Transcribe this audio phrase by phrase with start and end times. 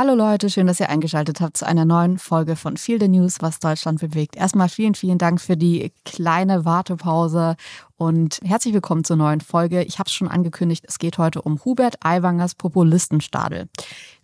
[0.00, 3.38] Hallo Leute, schön, dass ihr eingeschaltet habt zu einer neuen Folge von Feel the News,
[3.40, 4.36] was Deutschland bewegt.
[4.36, 7.56] Erstmal vielen, vielen Dank für die kleine Wartepause
[7.96, 9.82] und herzlich willkommen zur neuen Folge.
[9.82, 13.68] Ich habe es schon angekündigt, es geht heute um Hubert Aiwangers Populistenstadel.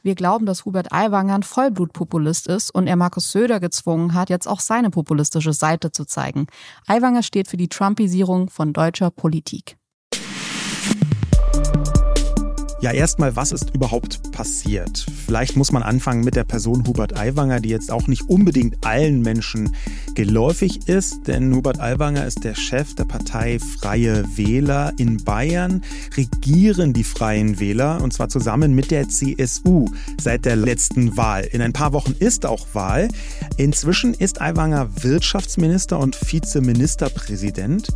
[0.00, 4.46] Wir glauben, dass Hubert Aiwanger ein Vollblutpopulist ist und er Markus Söder gezwungen hat, jetzt
[4.46, 6.46] auch seine populistische Seite zu zeigen.
[6.86, 9.77] Aiwanger steht für die Trumpisierung von deutscher Politik.
[12.85, 15.07] Ja, erstmal, was ist überhaupt passiert?
[15.25, 19.23] Vielleicht muss man anfangen mit der Person Hubert Aiwanger, die jetzt auch nicht unbedingt allen
[19.23, 19.75] Menschen
[20.15, 25.83] geläufig ist, denn Hubert Aiwanger ist der Chef der Partei Freie Wähler in Bayern,
[26.15, 29.87] regieren die Freien Wähler und zwar zusammen mit der CSU
[30.20, 31.45] seit der letzten Wahl.
[31.45, 33.09] In ein paar Wochen ist auch Wahl.
[33.56, 37.89] Inzwischen ist Aiwanger Wirtschaftsminister und Vizeministerpräsident.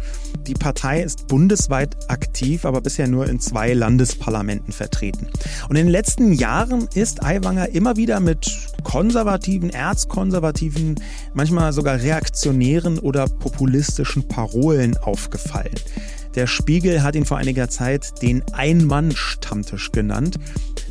[0.47, 5.29] Die Partei ist bundesweit aktiv, aber bisher nur in zwei Landesparlamenten vertreten.
[5.69, 8.51] Und in den letzten Jahren ist Aiwanger immer wieder mit
[8.83, 10.97] konservativen, erzkonservativen,
[11.35, 15.75] manchmal sogar reaktionären oder populistischen Parolen aufgefallen.
[16.35, 20.39] Der Spiegel hat ihn vor einiger Zeit den Ein-Mann-Stammtisch genannt.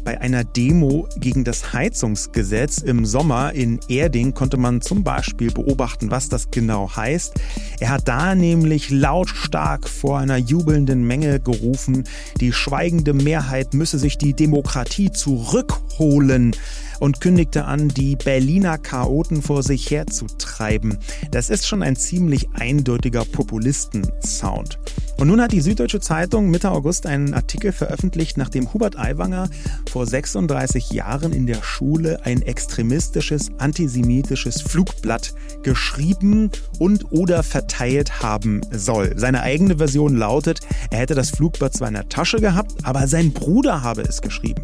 [0.03, 6.11] Bei einer Demo gegen das Heizungsgesetz im Sommer in Erding konnte man zum Beispiel beobachten,
[6.11, 7.33] was das genau heißt.
[7.81, 12.05] Er hat da nämlich lautstark vor einer jubelnden Menge gerufen,
[12.39, 16.55] die schweigende Mehrheit müsse sich die Demokratie zurückholen
[16.99, 20.97] und kündigte an, die Berliner Chaoten vor sich herzutreiben.
[21.31, 24.80] Das ist schon ein ziemlich eindeutiger Populisten-Sound.
[25.19, 29.49] Und nun hat die Süddeutsche Zeitung Mitte August einen Artikel veröffentlicht, nachdem Hubert Aiwanger
[29.89, 38.61] vor 36 Jahren in der Schule ein extremistisches, antisemitisches Flugblatt geschrieben und oder verteilt haben
[38.71, 39.13] soll.
[39.17, 40.59] Seine eigene Version lautet,
[40.91, 44.63] er hätte das Flugblatt zwar in der Tasche gehabt, aber sein Bruder habe es geschrieben.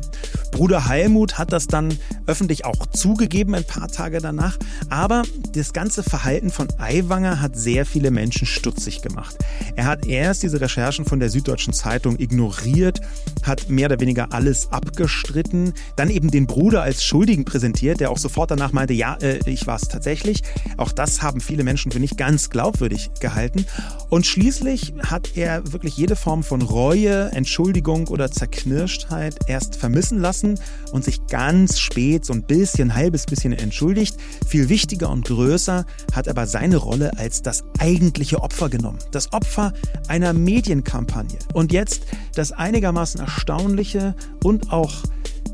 [0.51, 5.23] Bruder Heilmut hat das dann öffentlich auch zugegeben ein paar Tage danach, aber
[5.53, 9.35] das ganze Verhalten von Aiwanger hat sehr viele Menschen stutzig gemacht.
[9.75, 12.99] Er hat erst diese Recherchen von der Süddeutschen Zeitung ignoriert,
[13.43, 18.17] hat mehr oder weniger alles abgestritten, dann eben den Bruder als Schuldigen präsentiert, der auch
[18.17, 20.43] sofort danach meinte, ja, äh, ich war es tatsächlich.
[20.77, 23.65] Auch das haben viele Menschen für nicht ganz glaubwürdig gehalten.
[24.09, 30.59] Und schließlich hat er wirklich jede Form von Reue, Entschuldigung oder Zerknirschtheit erst vermissen lassen
[30.91, 34.17] und sich ganz spät so ein bisschen, halbes bisschen entschuldigt.
[34.47, 38.99] Viel wichtiger und größer hat aber seine Rolle als das eigentliche Opfer genommen.
[39.11, 39.73] Das Opfer
[40.07, 41.39] einer Medienkampagne.
[41.53, 42.03] Und jetzt
[42.35, 44.93] das einigermaßen erstaunliche und auch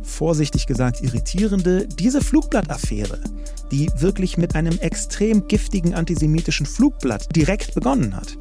[0.03, 3.19] vorsichtig gesagt irritierende, diese Flugblattaffäre,
[3.71, 8.37] die wirklich mit einem extrem giftigen antisemitischen Flugblatt direkt begonnen hat,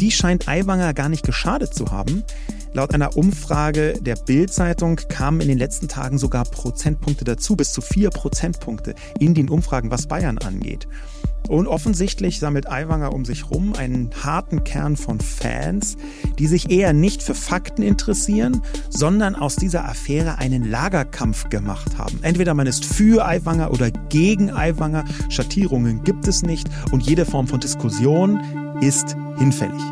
[0.00, 2.24] die scheint Aiwanger gar nicht geschadet zu haben.
[2.74, 7.82] Laut einer Umfrage der Bild-Zeitung kamen in den letzten Tagen sogar Prozentpunkte dazu, bis zu
[7.82, 10.88] vier Prozentpunkte in den Umfragen, was Bayern angeht.
[11.48, 15.96] Und offensichtlich sammelt Aiwanger um sich rum einen harten Kern von Fans,
[16.38, 22.18] die sich eher nicht für Fakten interessieren, sondern aus dieser Affäre einen Lagerkampf gemacht haben.
[22.22, 27.48] Entweder man ist für Aiwanger oder gegen Aiwanger, Schattierungen gibt es nicht und jede Form
[27.48, 28.40] von Diskussion
[28.80, 29.82] ist hinfällig.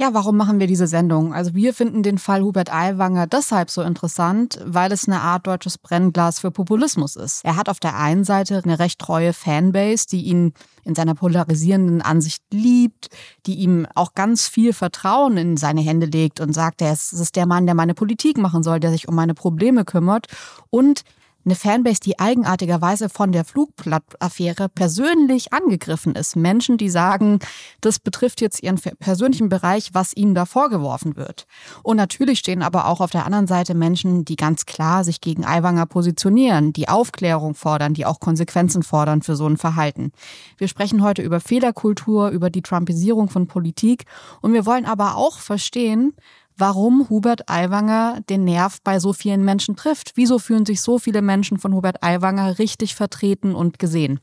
[0.00, 1.34] Ja, warum machen wir diese Sendung?
[1.34, 5.76] Also wir finden den Fall Hubert Aiwanger deshalb so interessant, weil es eine Art deutsches
[5.76, 7.44] Brennglas für Populismus ist.
[7.44, 10.52] Er hat auf der einen Seite eine recht treue Fanbase, die ihn
[10.84, 13.08] in seiner polarisierenden Ansicht liebt,
[13.46, 17.46] die ihm auch ganz viel Vertrauen in seine Hände legt und sagt, er ist der
[17.46, 20.28] Mann, der meine Politik machen soll, der sich um meine Probleme kümmert
[20.70, 21.02] und
[21.44, 26.36] eine Fanbase, die eigenartigerweise von der Flugblattaffäre persönlich angegriffen ist.
[26.36, 27.38] Menschen, die sagen,
[27.80, 31.46] das betrifft jetzt ihren persönlichen Bereich, was ihnen da vorgeworfen wird.
[31.82, 35.44] Und natürlich stehen aber auch auf der anderen Seite Menschen, die ganz klar sich gegen
[35.44, 40.12] Aiwanger positionieren, die Aufklärung fordern, die auch Konsequenzen fordern für so ein Verhalten.
[40.58, 44.04] Wir sprechen heute über Fehlerkultur, über die Trumpisierung von Politik
[44.42, 46.14] und wir wollen aber auch verstehen,
[46.58, 50.12] warum Hubert Aiwanger den Nerv bei so vielen Menschen trifft.
[50.16, 54.20] Wieso fühlen sich so viele Menschen von Hubert Aiwanger richtig vertreten und gesehen?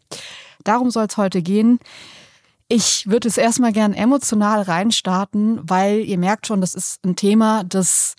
[0.64, 1.80] Darum soll es heute gehen.
[2.68, 7.64] Ich würde es erstmal gern emotional reinstarten, weil ihr merkt schon, das ist ein Thema,
[7.64, 8.16] das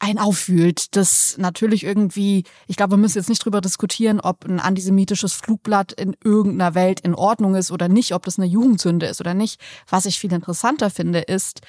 [0.00, 4.60] ein auffühlt, das natürlich irgendwie, ich glaube, wir müssen jetzt nicht drüber diskutieren, ob ein
[4.60, 9.20] antisemitisches Flugblatt in irgendeiner Welt in Ordnung ist oder nicht, ob das eine Jugendsünde ist
[9.20, 9.60] oder nicht.
[9.88, 11.62] Was ich viel interessanter finde, ist,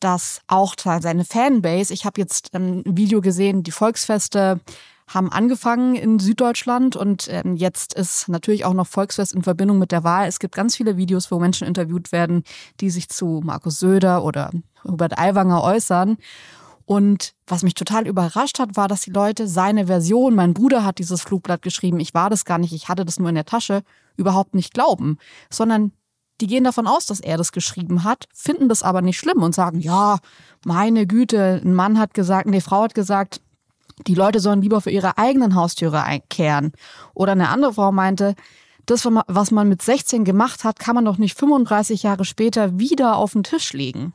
[0.00, 4.60] dass auch seine Fanbase, ich habe jetzt ein Video gesehen, die Volksfeste
[5.08, 9.92] haben angefangen in Süddeutschland und ähm, jetzt ist natürlich auch noch Volksfest in Verbindung mit
[9.92, 10.26] der Wahl.
[10.26, 12.42] Es gibt ganz viele Videos, wo Menschen interviewt werden,
[12.80, 14.50] die sich zu Markus Söder oder
[14.84, 16.16] Hubert Aiwanger äußern.
[16.86, 20.98] Und was mich total überrascht hat, war, dass die Leute seine Version, mein Bruder hat
[20.98, 23.82] dieses Flugblatt geschrieben, ich war das gar nicht, ich hatte das nur in der Tasche,
[24.16, 25.18] überhaupt nicht glauben,
[25.50, 25.92] sondern
[26.40, 29.54] die gehen davon aus, dass er das geschrieben hat, finden das aber nicht schlimm und
[29.54, 30.18] sagen, ja,
[30.64, 33.40] meine Güte, ein Mann hat gesagt, eine Frau hat gesagt,
[34.06, 36.72] die Leute sollen lieber für ihre eigenen Haustüre einkehren.
[37.14, 38.34] Oder eine andere Frau meinte,
[38.84, 43.16] das, was man mit 16 gemacht hat, kann man doch nicht 35 Jahre später wieder
[43.16, 44.12] auf den Tisch legen.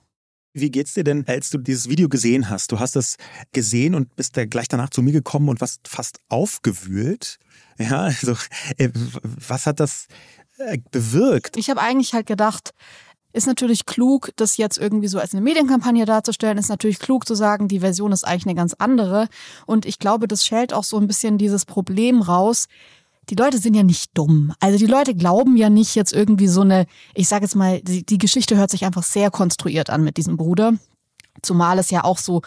[0.53, 2.71] Wie geht's dir denn, als du dieses Video gesehen hast?
[2.71, 3.17] Du hast es
[3.53, 7.39] gesehen und bist da gleich danach zu mir gekommen und warst fast aufgewühlt.
[7.77, 8.33] Ja, also
[8.77, 8.89] äh,
[9.23, 10.07] was hat das
[10.91, 11.57] bewirkt?
[11.57, 12.73] Ich habe eigentlich halt gedacht,
[13.33, 17.35] ist natürlich klug, das jetzt irgendwie so als eine Medienkampagne darzustellen, ist natürlich klug zu
[17.35, 19.27] sagen, die Version ist eigentlich eine ganz andere.
[19.65, 22.67] Und ich glaube, das schält auch so ein bisschen dieses Problem raus.
[23.29, 24.53] Die Leute sind ja nicht dumm.
[24.59, 28.05] Also die Leute glauben ja nicht jetzt irgendwie so eine, ich sage jetzt mal, die,
[28.05, 30.73] die Geschichte hört sich einfach sehr konstruiert an mit diesem Bruder.
[31.41, 32.41] Zumal es ja auch so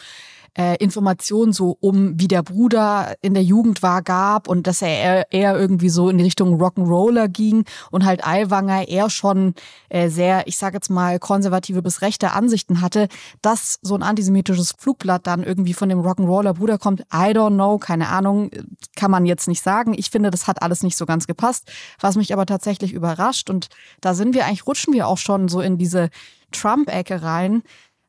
[0.56, 5.32] äh, Informationen so um, wie der Bruder in der Jugend war, gab und dass er
[5.32, 9.54] eher irgendwie so in die Richtung Rock'n'Roller ging und halt Aiwanger eher schon
[9.88, 13.08] äh, sehr, ich sage jetzt mal, konservative bis rechte Ansichten hatte,
[13.42, 17.00] dass so ein antisemitisches Flugblatt dann irgendwie von dem Rock'n'Roller Bruder kommt.
[17.12, 18.50] I don't know, keine Ahnung,
[18.96, 19.94] kann man jetzt nicht sagen.
[19.96, 21.70] Ich finde, das hat alles nicht so ganz gepasst,
[22.00, 23.68] was mich aber tatsächlich überrascht und
[24.00, 26.10] da sind wir eigentlich, rutschen wir auch schon so in diese
[26.52, 27.62] Trump-Ecke rein,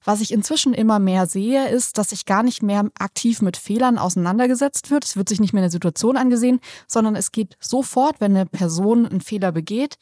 [0.05, 3.97] was ich inzwischen immer mehr sehe, ist, dass sich gar nicht mehr aktiv mit Fehlern
[3.97, 5.03] auseinandergesetzt wird.
[5.03, 8.45] Es wird sich nicht mehr in der Situation angesehen, sondern es geht sofort, wenn eine
[8.45, 9.97] Person einen Fehler begeht,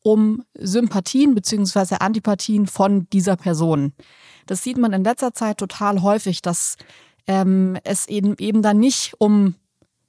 [0.00, 3.92] um Sympathien beziehungsweise Antipathien von dieser Person.
[4.46, 6.76] Das sieht man in letzter Zeit total häufig, dass
[7.26, 9.56] ähm, es eben, eben dann nicht um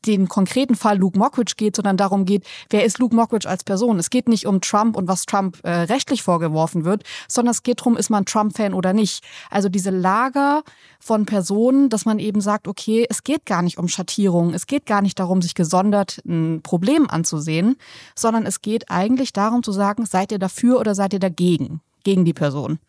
[0.05, 3.99] den konkreten Fall Luke Mockridge geht, sondern darum geht, wer ist Luke Mockridge als Person.
[3.99, 7.79] Es geht nicht um Trump und was Trump äh, rechtlich vorgeworfen wird, sondern es geht
[7.79, 9.23] darum, ist man Trump-Fan oder nicht.
[9.49, 10.63] Also diese Lager
[10.99, 14.85] von Personen, dass man eben sagt, okay, es geht gar nicht um Schattierung, es geht
[14.85, 17.75] gar nicht darum, sich gesondert ein Problem anzusehen,
[18.15, 22.25] sondern es geht eigentlich darum zu sagen, seid ihr dafür oder seid ihr dagegen, gegen
[22.25, 22.79] die Person.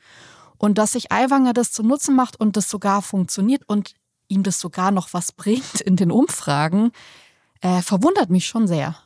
[0.58, 3.94] Und dass sich Aiwanger das zu Nutzen macht und das sogar funktioniert und
[4.30, 6.92] ihm das sogar noch was bringt in den Umfragen,
[7.60, 8.96] äh, verwundert mich schon sehr.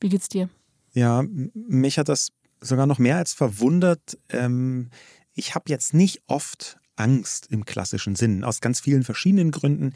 [0.00, 0.48] Wie geht's dir?
[0.92, 1.24] Ja,
[1.54, 2.30] mich hat das
[2.60, 4.18] sogar noch mehr als verwundert.
[4.30, 4.90] Ähm,
[5.34, 9.92] ich habe jetzt nicht oft Angst im klassischen Sinn, aus ganz vielen verschiedenen Gründen,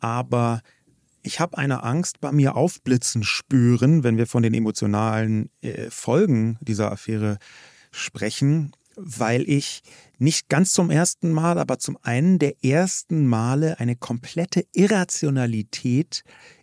[0.00, 0.62] aber
[1.22, 6.58] ich habe eine Angst bei mir aufblitzen spüren, wenn wir von den emotionalen äh, Folgen
[6.60, 7.38] dieser Affäre
[7.92, 9.82] sprechen weil ich
[10.18, 16.22] nicht ganz zum ersten Mal, aber zum einen der ersten Male eine komplette Irrationalität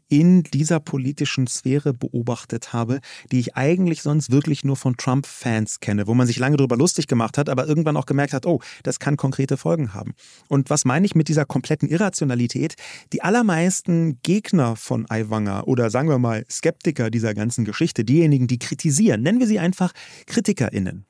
[0.10, 3.00] in dieser politischen Sphäre beobachtet habe,
[3.32, 7.08] die ich eigentlich sonst wirklich nur von Trump-Fans kenne, wo man sich lange darüber lustig
[7.08, 10.14] gemacht hat, aber irgendwann auch gemerkt hat, oh, das kann konkrete Folgen haben.
[10.48, 12.76] Und was meine ich mit dieser kompletten Irrationalität?
[13.14, 18.58] Die allermeisten Gegner von Aiwanger oder sagen wir mal Skeptiker dieser ganzen Geschichte, diejenigen, die
[18.58, 19.92] kritisieren, nennen wir sie einfach
[20.26, 21.06] KritikerInnen,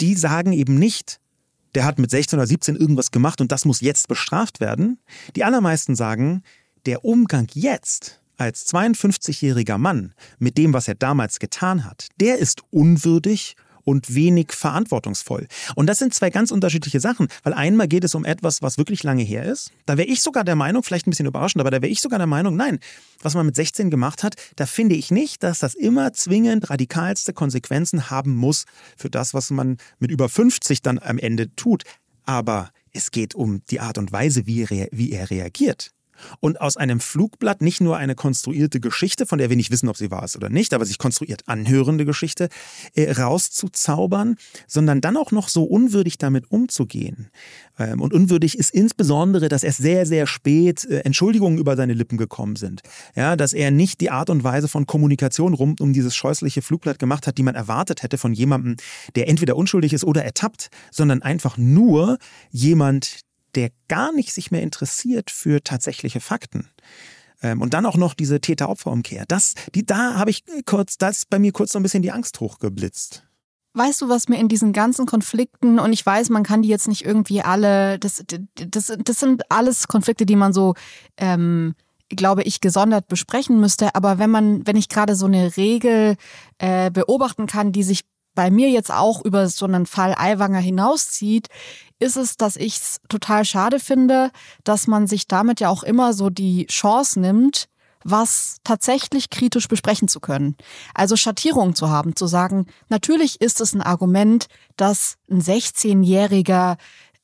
[0.00, 1.20] die sagen eben nicht,
[1.74, 4.98] der hat mit 16 oder 17 irgendwas gemacht und das muss jetzt bestraft werden.
[5.36, 6.42] Die allermeisten sagen,
[6.86, 12.62] der Umgang jetzt als 52-jähriger Mann mit dem, was er damals getan hat, der ist
[12.70, 13.54] unwürdig
[13.84, 15.46] und wenig verantwortungsvoll.
[15.74, 19.02] Und das sind zwei ganz unterschiedliche Sachen, weil einmal geht es um etwas, was wirklich
[19.02, 19.72] lange her ist.
[19.86, 22.18] Da wäre ich sogar der Meinung, vielleicht ein bisschen überraschend, aber da wäre ich sogar
[22.18, 22.78] der Meinung, nein,
[23.22, 27.32] was man mit 16 gemacht hat, da finde ich nicht, dass das immer zwingend radikalste
[27.32, 28.64] Konsequenzen haben muss
[28.96, 31.84] für das, was man mit über 50 dann am Ende tut.
[32.24, 35.90] Aber es geht um die Art und Weise, wie er, wie er reagiert
[36.40, 39.96] und aus einem Flugblatt nicht nur eine konstruierte Geschichte, von der wir nicht wissen, ob
[39.96, 42.48] sie wahr ist oder nicht, aber sich konstruiert anhörende Geschichte
[42.94, 44.36] äh, rauszuzaubern,
[44.66, 47.30] sondern dann auch noch so unwürdig damit umzugehen.
[47.78, 52.18] Ähm, und unwürdig ist insbesondere, dass erst sehr, sehr spät äh, Entschuldigungen über seine Lippen
[52.18, 52.82] gekommen sind.
[53.16, 56.98] Ja, dass er nicht die Art und Weise von Kommunikation rund um dieses scheußliche Flugblatt
[56.98, 58.76] gemacht hat, die man erwartet hätte von jemandem,
[59.14, 62.18] der entweder unschuldig ist oder ertappt, sondern einfach nur
[62.50, 63.20] jemand,
[63.54, 66.68] der gar nicht sich mehr interessiert für tatsächliche Fakten.
[67.42, 69.24] Ähm, und dann auch noch diese Täter-Opfer-Umkehr.
[69.26, 72.12] Das, die, da habe ich kurz, da ist bei mir kurz so ein bisschen die
[72.12, 73.24] Angst hochgeblitzt.
[73.72, 76.88] Weißt du, was mir in diesen ganzen Konflikten, und ich weiß, man kann die jetzt
[76.88, 80.74] nicht irgendwie alle, das, das, das sind alles Konflikte, die man so,
[81.16, 81.74] ähm,
[82.08, 83.94] glaube ich, gesondert besprechen müsste.
[83.94, 86.16] Aber wenn man, wenn ich gerade so eine Regel
[86.58, 88.00] äh, beobachten kann, die sich
[88.34, 91.48] bei mir jetzt auch über so einen Fall Aiwanger hinauszieht,
[91.98, 94.30] ist es, dass ich es total schade finde,
[94.64, 97.68] dass man sich damit ja auch immer so die Chance nimmt,
[98.02, 100.56] was tatsächlich kritisch besprechen zu können.
[100.94, 104.46] Also Schattierungen zu haben, zu sagen, natürlich ist es ein Argument,
[104.76, 106.78] dass ein 16-Jähriger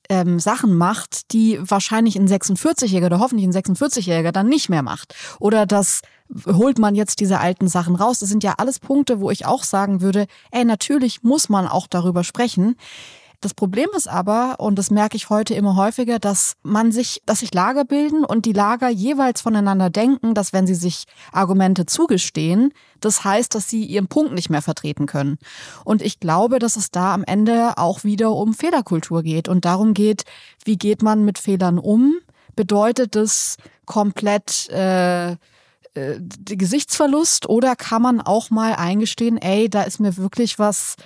[0.09, 5.15] ähm, Sachen macht, die wahrscheinlich ein 46-Jähriger oder hoffentlich ein 46-Jähriger dann nicht mehr macht.
[5.39, 6.03] Oder das
[6.47, 8.19] holt man jetzt diese alten Sachen raus.
[8.19, 11.87] Das sind ja alles Punkte, wo ich auch sagen würde, ey, natürlich muss man auch
[11.87, 12.77] darüber sprechen.
[13.47, 17.39] Das Problem ist aber, und das merke ich heute immer häufiger, dass man sich, dass
[17.39, 22.73] sich Lager bilden und die Lager jeweils voneinander denken, dass wenn sie sich Argumente zugestehen,
[22.99, 25.39] das heißt, dass sie ihren Punkt nicht mehr vertreten können.
[25.85, 29.95] Und ich glaube, dass es da am Ende auch wieder um Fehlerkultur geht und darum
[29.95, 30.25] geht,
[30.65, 32.17] wie geht man mit Fehlern um?
[32.57, 35.37] Bedeutet es komplett äh, äh
[36.45, 40.97] Gesichtsverlust oder kann man auch mal eingestehen, ey, da ist mir wirklich was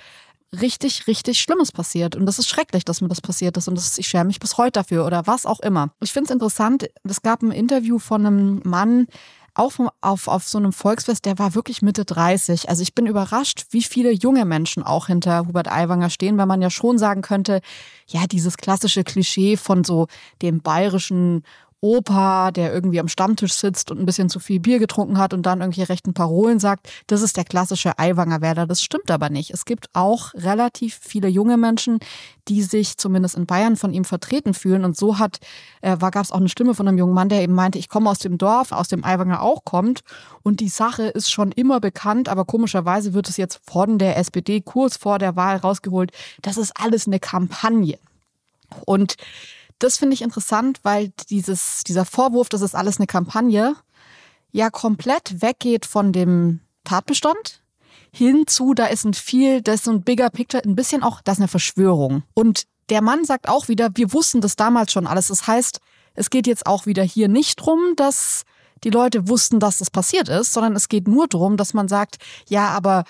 [0.59, 2.15] richtig, richtig Schlimmes passiert.
[2.15, 3.67] Und das ist schrecklich, dass mir das passiert ist.
[3.67, 5.91] Und das ich schäme mich bis heute dafür oder was auch immer.
[6.01, 9.07] Ich finde es interessant, es gab ein Interview von einem Mann,
[9.53, 12.69] auch auf, auf so einem Volksfest, der war wirklich Mitte 30.
[12.69, 16.61] Also ich bin überrascht, wie viele junge Menschen auch hinter Hubert Aiwanger stehen, weil man
[16.61, 17.61] ja schon sagen könnte,
[18.07, 20.07] ja, dieses klassische Klischee von so
[20.41, 21.43] dem bayerischen
[21.81, 25.47] Opa, der irgendwie am Stammtisch sitzt und ein bisschen zu viel Bier getrunken hat und
[25.47, 28.67] dann irgendwelche rechten Parolen sagt, das ist der klassische Eiwanger-Werder.
[28.67, 29.49] Das stimmt aber nicht.
[29.49, 31.97] Es gibt auch relativ viele junge Menschen,
[32.47, 34.85] die sich zumindest in Bayern von ihm vertreten fühlen.
[34.85, 35.39] Und so hat,
[35.81, 38.11] äh, gab es auch eine Stimme von einem jungen Mann, der eben meinte, ich komme
[38.11, 40.01] aus dem Dorf, aus dem Eiwanger auch kommt.
[40.43, 44.61] Und die Sache ist schon immer bekannt, aber komischerweise wird es jetzt von der SPD
[44.61, 46.11] kurz vor der Wahl rausgeholt.
[46.43, 47.97] Das ist alles eine Kampagne.
[48.85, 49.15] Und
[49.83, 53.75] das finde ich interessant, weil dieses, dieser Vorwurf, das ist alles eine Kampagne,
[54.51, 57.61] ja komplett weggeht von dem Tatbestand
[58.13, 61.41] hinzu, da ist ein viel, da ist ein bigger picture, ein bisschen auch, das ist
[61.41, 62.23] eine Verschwörung.
[62.33, 65.27] Und der Mann sagt auch wieder, wir wussten das damals schon alles.
[65.27, 65.79] Das heißt,
[66.13, 68.43] es geht jetzt auch wieder hier nicht drum, dass
[68.83, 72.17] die Leute wussten, dass das passiert ist, sondern es geht nur drum, dass man sagt,
[72.49, 73.05] ja, aber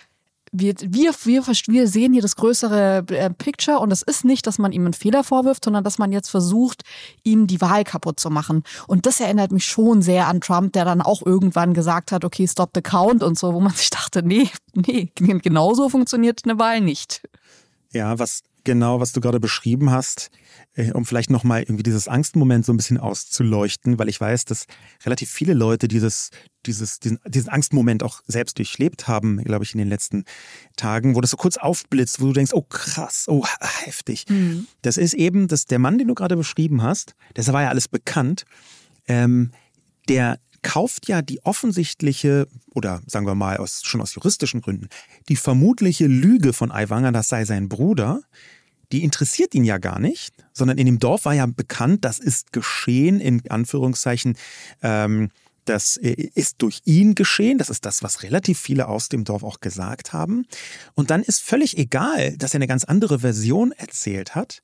[0.52, 4.58] wir, wir, wir, wir sehen hier das größere äh, Picture und es ist nicht, dass
[4.58, 6.84] man ihm einen Fehler vorwirft, sondern dass man jetzt versucht,
[7.24, 8.64] ihm die Wahl kaputt zu machen.
[8.88, 12.48] Und das erinnert mich schon sehr an Trump, der dann auch irgendwann gesagt hat, okay,
[12.48, 16.82] stop the count und so, wo man sich dachte, nee, nee, genauso funktioniert eine Wahl
[16.82, 17.22] nicht.
[17.94, 20.30] Ja, was genau, was du gerade beschrieben hast,
[20.76, 24.66] äh, um vielleicht nochmal irgendwie dieses Angstmoment so ein bisschen auszuleuchten, weil ich weiß, dass
[25.06, 26.30] relativ viele Leute dieses,
[26.66, 30.26] dieses, diesen, diesen Angstmoment auch selbst durchlebt haben, glaube ich, in den letzten
[30.76, 33.46] Tagen, wo das so kurz aufblitzt, wo du denkst, oh krass, oh
[33.84, 34.26] heftig.
[34.30, 34.68] Mhm.
[34.82, 37.88] Das ist eben, dass der Mann, den du gerade beschrieben hast, das war ja alles
[37.88, 38.46] bekannt,
[39.08, 39.52] ähm,
[40.08, 44.90] der kauft ja die offensichtliche, oder sagen wir mal aus, schon aus juristischen Gründen,
[45.30, 48.22] die vermutliche Lüge von Aiwanger, das sei sein Bruder,
[48.92, 52.52] die interessiert ihn ja gar nicht, sondern in dem Dorf war ja bekannt, das ist
[52.52, 54.38] geschehen, in Anführungszeichen,
[54.82, 55.30] ähm,
[55.66, 57.58] das ist durch ihn geschehen.
[57.60, 60.46] Das ist das, was relativ viele aus dem Dorf auch gesagt haben.
[60.96, 64.64] Und dann ist völlig egal, dass er eine ganz andere Version erzählt hat.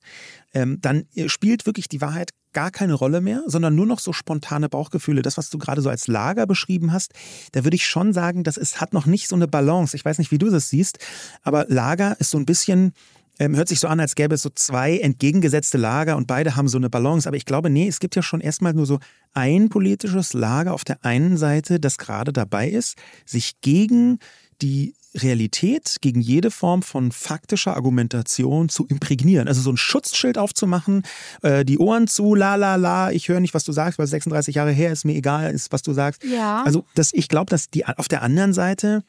[0.53, 4.67] Ähm, dann spielt wirklich die Wahrheit gar keine Rolle mehr, sondern nur noch so spontane
[4.67, 5.21] Bauchgefühle.
[5.21, 7.13] Das, was du gerade so als Lager beschrieben hast,
[7.51, 9.95] da würde ich schon sagen, das ist, hat noch nicht so eine Balance.
[9.95, 10.97] Ich weiß nicht, wie du das siehst,
[11.43, 12.93] aber Lager ist so ein bisschen
[13.37, 16.67] ähm, hört sich so an, als gäbe es so zwei entgegengesetzte Lager und beide haben
[16.67, 17.27] so eine Balance.
[17.27, 18.97] Aber ich glaube, nee, es gibt ja schon erstmal nur so
[19.35, 24.17] ein politisches Lager auf der einen Seite, das gerade dabei ist, sich gegen
[24.63, 29.47] die Realität gegen jede Form von faktischer Argumentation zu imprägnieren.
[29.47, 31.03] Also so ein Schutzschild aufzumachen,
[31.41, 34.55] äh, die Ohren zu, la la la, ich höre nicht, was du sagst, weil 36
[34.55, 36.23] Jahre her ist mir egal, ist, was du sagst.
[36.23, 36.63] Ja.
[36.63, 39.03] Also das, ich glaube, dass die auf der anderen Seite,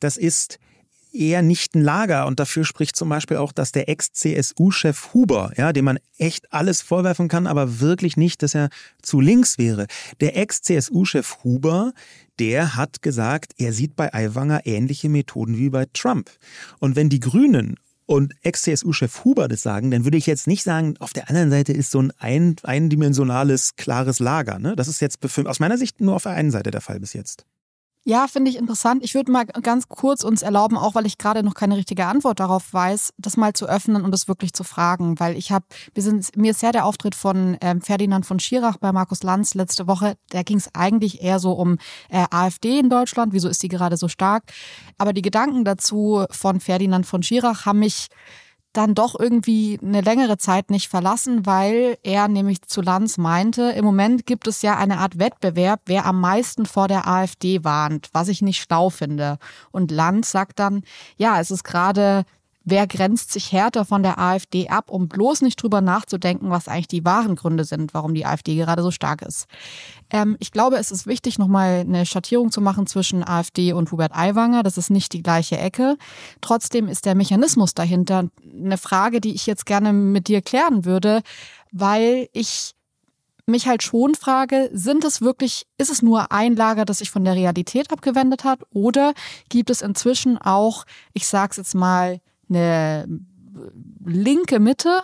[0.00, 0.58] das ist
[1.14, 2.26] eher nicht ein Lager.
[2.26, 6.82] Und dafür spricht zum Beispiel auch, dass der Ex-CSU-Chef Huber, ja, dem man echt alles
[6.82, 8.68] vorwerfen kann, aber wirklich nicht, dass er
[9.00, 9.86] zu links wäre.
[10.20, 11.92] Der Ex-CSU-Chef Huber,
[12.38, 16.30] der hat gesagt, er sieht bei Aiwanger ähnliche Methoden wie bei Trump.
[16.78, 17.76] Und wenn die Grünen
[18.06, 21.72] und Ex-CSU-Chef Huber das sagen, dann würde ich jetzt nicht sagen, auf der anderen Seite
[21.72, 24.58] ist so ein, ein eindimensionales, klares Lager.
[24.58, 24.76] Ne?
[24.76, 27.46] Das ist jetzt aus meiner Sicht nur auf der einen Seite der Fall bis jetzt.
[28.06, 29.02] Ja, finde ich interessant.
[29.02, 32.38] Ich würde mal ganz kurz uns erlauben, auch weil ich gerade noch keine richtige Antwort
[32.38, 36.02] darauf weiß, das mal zu öffnen und das wirklich zu fragen, weil ich habe, wir
[36.02, 39.86] sind, mir ist ja der Auftritt von ähm, Ferdinand von Schirach bei Markus Lanz letzte
[39.86, 40.18] Woche.
[40.28, 41.78] Da ging es eigentlich eher so um
[42.10, 43.32] äh, AfD in Deutschland.
[43.32, 44.44] Wieso ist die gerade so stark?
[44.98, 48.08] Aber die Gedanken dazu von Ferdinand von Schirach haben mich
[48.76, 53.84] dann doch irgendwie eine längere Zeit nicht verlassen, weil er nämlich zu Lanz meinte, im
[53.84, 58.28] Moment gibt es ja eine Art Wettbewerb, wer am meisten vor der AfD warnt, was
[58.28, 59.38] ich nicht schlau finde.
[59.70, 60.82] Und Lanz sagt dann,
[61.16, 62.24] ja, es ist gerade
[62.64, 66.88] wer grenzt sich härter von der AfD ab, um bloß nicht drüber nachzudenken, was eigentlich
[66.88, 69.46] die wahren Gründe sind, warum die AfD gerade so stark ist.
[70.10, 74.14] Ähm, ich glaube, es ist wichtig, nochmal eine Schattierung zu machen zwischen AfD und Hubert
[74.14, 74.62] Aiwanger.
[74.62, 75.96] Das ist nicht die gleiche Ecke.
[76.40, 81.22] Trotzdem ist der Mechanismus dahinter eine Frage, die ich jetzt gerne mit dir klären würde,
[81.72, 82.74] weil ich
[83.46, 87.24] mich halt schon frage, sind es wirklich, ist es nur ein Lager, das sich von
[87.24, 89.12] der Realität abgewendet hat oder
[89.50, 92.20] gibt es inzwischen auch, ich sag's jetzt mal,
[92.54, 93.06] eine
[94.04, 95.02] linke Mitte,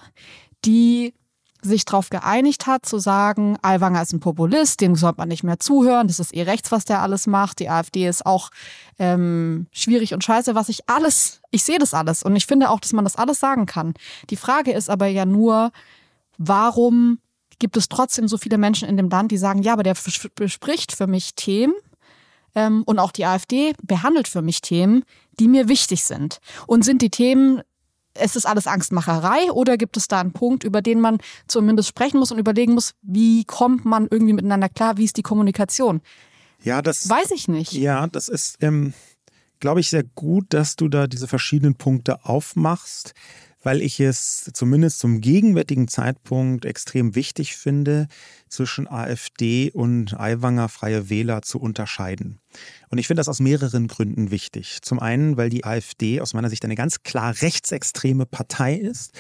[0.65, 1.15] die
[1.63, 5.59] sich darauf geeinigt hat, zu sagen, Aiwanger ist ein Populist, dem sollte man nicht mehr
[5.59, 8.51] zuhören, das ist eh rechts, was der alles macht, die AfD ist auch
[8.99, 12.81] ähm, schwierig und scheiße, was ich alles, ich sehe das alles und ich finde auch,
[12.81, 13.93] dass man das alles sagen kann.
[14.31, 15.71] Die Frage ist aber ja nur,
[16.39, 17.19] warum
[17.59, 19.97] gibt es trotzdem so viele Menschen in dem Land, die sagen, ja, aber der
[20.35, 21.75] bespricht für mich Themen,
[22.55, 25.05] ähm, und auch die AfD behandelt für mich Themen,
[25.41, 26.39] die mir wichtig sind.
[26.67, 27.63] Und sind die Themen,
[28.23, 31.19] ist das alles Angstmacherei oder gibt es da einen Punkt, über den man
[31.49, 35.23] zumindest sprechen muss und überlegen muss, wie kommt man irgendwie miteinander klar, wie ist die
[35.23, 36.01] Kommunikation?
[36.63, 37.73] Ja, das weiß ich nicht.
[37.73, 38.93] Ja, das ist, ähm,
[39.61, 43.15] glaube ich, sehr gut, dass du da diese verschiedenen Punkte aufmachst,
[43.63, 48.09] weil ich es zumindest zum gegenwärtigen Zeitpunkt extrem wichtig finde,
[48.49, 52.41] zwischen AfD und Aiwanger Freie Wähler zu unterscheiden.
[52.89, 54.79] Und ich finde das aus mehreren Gründen wichtig.
[54.83, 59.13] Zum einen, weil die AfD aus meiner Sicht eine ganz klar rechtsextreme Partei ist,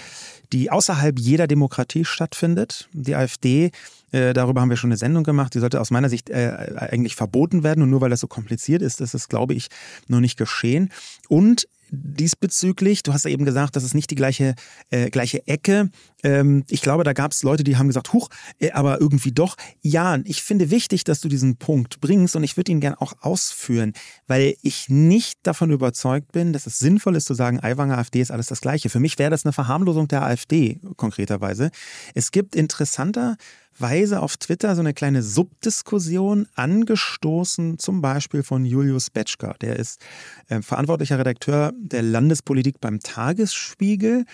[0.52, 2.88] die außerhalb jeder Demokratie stattfindet.
[2.92, 3.70] Die AfD,
[4.10, 7.14] äh, darüber haben wir schon eine Sendung gemacht, die sollte aus meiner Sicht äh, eigentlich
[7.14, 7.84] verboten werden.
[7.84, 9.68] Und nur weil das so kompliziert ist, ist es, glaube ich,
[10.08, 10.90] noch nicht geschehen.
[11.28, 13.02] Und diesbezüglich.
[13.02, 14.54] Du hast ja eben gesagt, das ist nicht die gleiche,
[14.90, 15.90] äh, gleiche Ecke.
[16.22, 18.28] Ähm, ich glaube, da gab es Leute, die haben gesagt, huch,
[18.58, 19.56] äh, aber irgendwie doch.
[19.82, 23.14] Ja, ich finde wichtig, dass du diesen Punkt bringst und ich würde ihn gern auch
[23.20, 23.92] ausführen,
[24.26, 28.30] weil ich nicht davon überzeugt bin, dass es sinnvoll ist zu sagen, Aiwanger AfD ist
[28.30, 28.88] alles das Gleiche.
[28.88, 31.70] Für mich wäre das eine Verharmlosung der AfD konkreterweise.
[32.14, 33.36] Es gibt interessanter
[33.80, 39.54] Weise auf Twitter so eine kleine Subdiskussion angestoßen, zum Beispiel von Julius Betschka.
[39.60, 40.00] Der ist
[40.48, 44.24] äh, verantwortlicher Redakteur der Landespolitik beim Tagesspiegel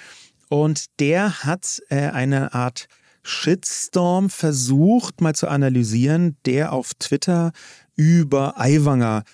[0.49, 2.87] und der hat äh, eine Art
[3.23, 7.51] Shitstorm versucht mal zu analysieren, der auf Twitter
[7.97, 9.25] über Aiwanger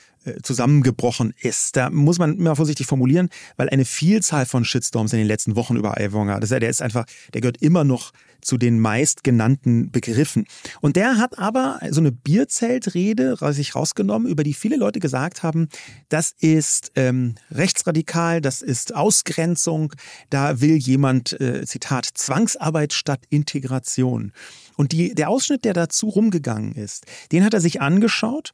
[0.43, 1.77] zusammengebrochen ist.
[1.77, 5.77] Da muss man immer vorsichtig formulieren, weil eine Vielzahl von Shitstorms in den letzten Wochen
[5.77, 10.47] über Aiwanger, das, der ist einfach, der gehört immer noch zu den meistgenannten Begriffen.
[10.81, 15.69] Und der hat aber so eine Bierzeltrede sich rausgenommen, über die viele Leute gesagt haben,
[16.09, 19.95] das ist ähm, rechtsradikal, das ist Ausgrenzung,
[20.31, 24.33] da will jemand, äh, Zitat, Zwangsarbeit statt Integration.
[24.77, 28.53] Und die, der Ausschnitt, der dazu rumgegangen ist, den hat er sich angeschaut.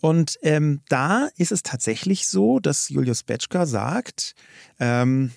[0.00, 4.34] Und ähm, da ist es tatsächlich so, dass Julius Betschka sagt,
[4.78, 5.32] ähm,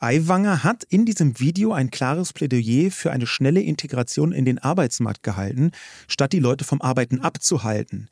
[0.00, 5.22] Aiwanger hat in diesem Video ein klares Plädoyer für eine schnelle Integration in den Arbeitsmarkt
[5.22, 5.72] gehalten,
[6.06, 8.08] statt die Leute vom Arbeiten abzuhalten.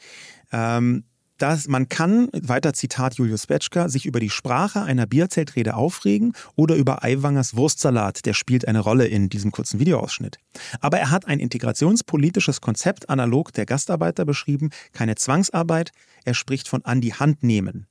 [0.52, 1.04] Ähm,
[1.38, 6.76] das, man kann, weiter Zitat Julius Betschka, sich über die Sprache einer Bierzeltrede aufregen oder
[6.76, 10.38] über Aiwangers Wurstsalat, der spielt eine Rolle in diesem kurzen Videoausschnitt.
[10.80, 15.92] Aber er hat ein integrationspolitisches Konzept analog der Gastarbeiter beschrieben, keine Zwangsarbeit,
[16.24, 17.86] er spricht von an die Hand nehmen.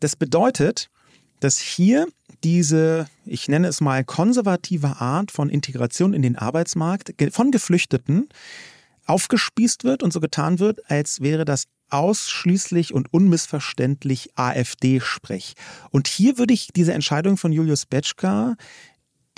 [0.00, 0.90] Das bedeutet,
[1.40, 2.06] dass hier
[2.44, 8.28] diese, ich nenne es mal, konservative Art von Integration in den Arbeitsmarkt von Geflüchteten
[9.06, 15.54] aufgespießt wird und so getan wird, als wäre das ausschließlich und unmissverständlich AfD-Sprech.
[15.90, 18.56] Und hier würde ich diese Entscheidung von Julius Betschka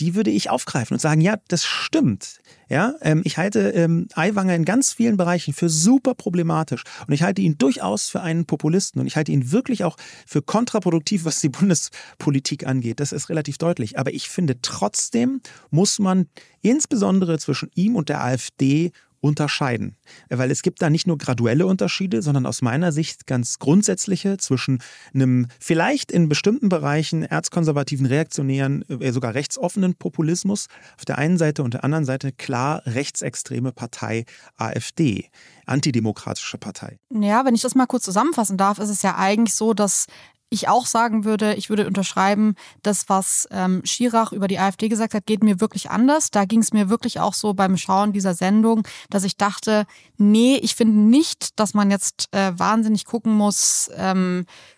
[0.01, 2.41] die würde ich aufgreifen und sagen, ja, das stimmt.
[2.69, 7.23] Ja, ähm, ich halte ähm, Aiwanger in ganz vielen Bereichen für super problematisch und ich
[7.23, 11.41] halte ihn durchaus für einen Populisten und ich halte ihn wirklich auch für kontraproduktiv, was
[11.41, 13.01] die Bundespolitik angeht.
[13.01, 13.99] Das ist relativ deutlich.
[13.99, 16.29] Aber ich finde trotzdem muss man
[16.61, 19.97] insbesondere zwischen ihm und der AfD unterscheiden.
[20.29, 24.83] Weil es gibt da nicht nur graduelle Unterschiede, sondern aus meiner Sicht ganz grundsätzliche zwischen
[25.15, 31.63] einem vielleicht in bestimmten Bereichen erzkonservativen, reaktionären, äh, sogar rechtsoffenen Populismus auf der einen Seite
[31.63, 34.25] und der anderen Seite klar rechtsextreme Partei
[34.57, 35.31] AfD,
[35.67, 36.99] antidemokratische Partei.
[37.11, 40.07] Ja, wenn ich das mal kurz zusammenfassen darf, ist es ja eigentlich so, dass
[40.51, 45.15] ich auch sagen würde, ich würde unterschreiben, das, was ähm, Schirach über die AfD gesagt
[45.15, 46.31] hat, geht mir wirklich anders.
[46.31, 50.57] Da ging es mir wirklich auch so beim Schauen dieser Sendung, dass ich dachte, nee,
[50.57, 54.78] ich finde nicht, dass man jetzt äh, wahnsinnig gucken muss, ähm, äh,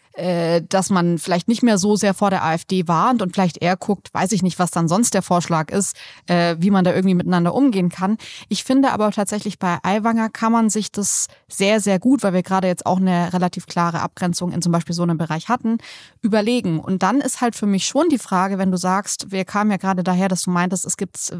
[0.68, 4.12] dass man vielleicht nicht mehr so sehr vor der AfD warnt und vielleicht eher guckt,
[4.12, 5.96] weiß ich nicht, was dann sonst der Vorschlag ist,
[6.26, 8.16] äh, wie man da irgendwie miteinander umgehen kann.
[8.48, 12.42] Ich finde aber tatsächlich bei Aiwanger kann man sich das sehr, sehr gut, weil wir
[12.42, 15.78] gerade jetzt auch eine relativ klare Abgrenzung in zum Beispiel so einem Bereich hatten,
[16.22, 16.80] überlegen.
[16.80, 19.76] Und dann ist halt für mich schon die Frage, wenn du sagst, wir kamen ja
[19.76, 21.36] gerade daher, dass du meintest, es gibt äh,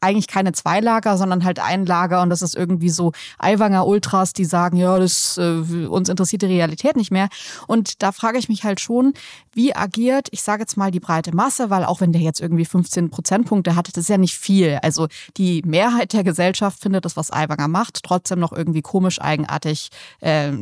[0.00, 4.32] eigentlich keine zwei Lager, sondern halt ein Lager und das ist irgendwie so Aiwanger Ultras,
[4.32, 7.28] die sagen, ja, das äh, uns interessiert die Realität nicht mehr.
[7.66, 9.14] Und da frage ich mich halt schon,
[9.52, 12.64] wie agiert, ich sage jetzt mal die breite Masse, weil auch wenn der jetzt irgendwie
[12.64, 14.78] 15 Prozentpunkte hat, das ist ja nicht viel.
[14.82, 19.90] Also die Mehrheit der Gesellschaft findet das, was Aiwanger macht, trotzdem noch irgendwie komisch, eigenartig,
[20.20, 20.52] äh,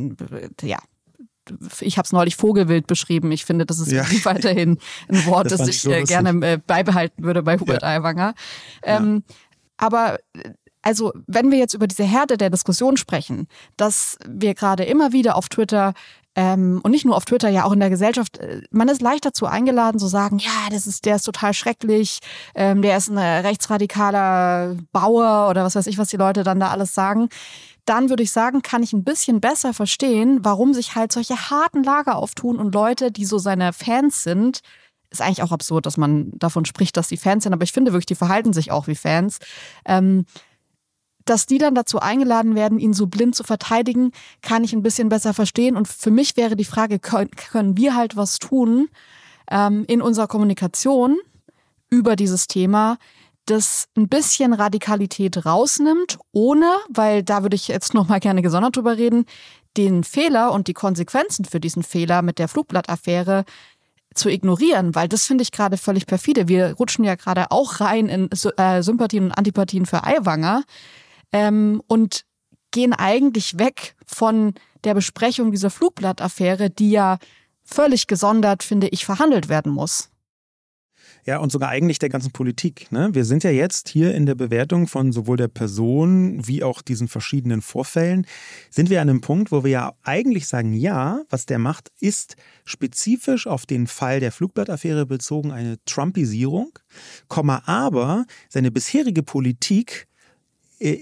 [0.61, 0.79] ja,
[1.79, 3.31] ich habe es neulich Vogelwild beschrieben.
[3.31, 4.03] Ich finde, das ist ja.
[4.23, 7.89] weiterhin ein Wort, das, das ich so äh, gerne äh, beibehalten würde bei Hubert ja.
[7.89, 8.33] Aiwanger.
[8.83, 9.35] Ähm, ja.
[9.77, 10.17] Aber
[10.81, 15.35] also wenn wir jetzt über diese Herde der Diskussion sprechen, dass wir gerade immer wieder
[15.35, 15.93] auf Twitter
[16.37, 19.25] ähm, und nicht nur auf Twitter, ja auch in der Gesellschaft, äh, man ist leicht
[19.25, 22.19] dazu eingeladen zu sagen, ja, das ist, der ist total schrecklich,
[22.53, 26.69] ähm, der ist ein rechtsradikaler Bauer oder was weiß ich, was die Leute dann da
[26.69, 27.29] alles sagen.
[27.85, 31.83] Dann würde ich sagen, kann ich ein bisschen besser verstehen, warum sich halt solche harten
[31.83, 34.59] Lager auftun und Leute, die so seine Fans sind,
[35.09, 37.93] ist eigentlich auch absurd, dass man davon spricht, dass die Fans sind, aber ich finde
[37.93, 39.39] wirklich, die verhalten sich auch wie Fans.
[39.85, 40.25] Ähm,
[41.29, 44.11] dass die dann dazu eingeladen werden, ihn so blind zu verteidigen,
[44.41, 45.75] kann ich ein bisschen besser verstehen.
[45.75, 48.89] Und für mich wäre die Frage, können wir halt was tun
[49.51, 51.17] ähm, in unserer Kommunikation
[51.89, 52.97] über dieses Thema,
[53.45, 58.75] das ein bisschen Radikalität rausnimmt, ohne, weil da würde ich jetzt noch mal gerne gesondert
[58.75, 59.25] drüber reden,
[59.77, 63.45] den Fehler und die Konsequenzen für diesen Fehler mit der Flugblattaffäre
[64.15, 66.47] zu ignorieren, weil das finde ich gerade völlig perfide.
[66.47, 70.63] Wir rutschen ja gerade auch rein in äh, Sympathien und Antipathien für Aiwanger
[71.31, 72.25] ähm, und
[72.71, 77.17] gehen eigentlich weg von der Besprechung dieser Flugblattaffäre, die ja
[77.63, 80.09] völlig gesondert, finde ich, verhandelt werden muss.
[81.27, 82.89] Ja, und sogar eigentlich der ganzen Politik.
[82.89, 83.09] Ne?
[83.11, 87.09] Wir sind ja jetzt hier in der Bewertung von sowohl der Person wie auch diesen
[87.09, 88.25] verschiedenen Vorfällen,
[88.69, 92.37] sind wir an einem Punkt, wo wir ja eigentlich sagen, ja, was der macht, ist
[92.63, 96.79] spezifisch auf den Fall der Flugblattaffäre bezogen eine Trumpisierung,
[97.27, 100.07] aber seine bisherige Politik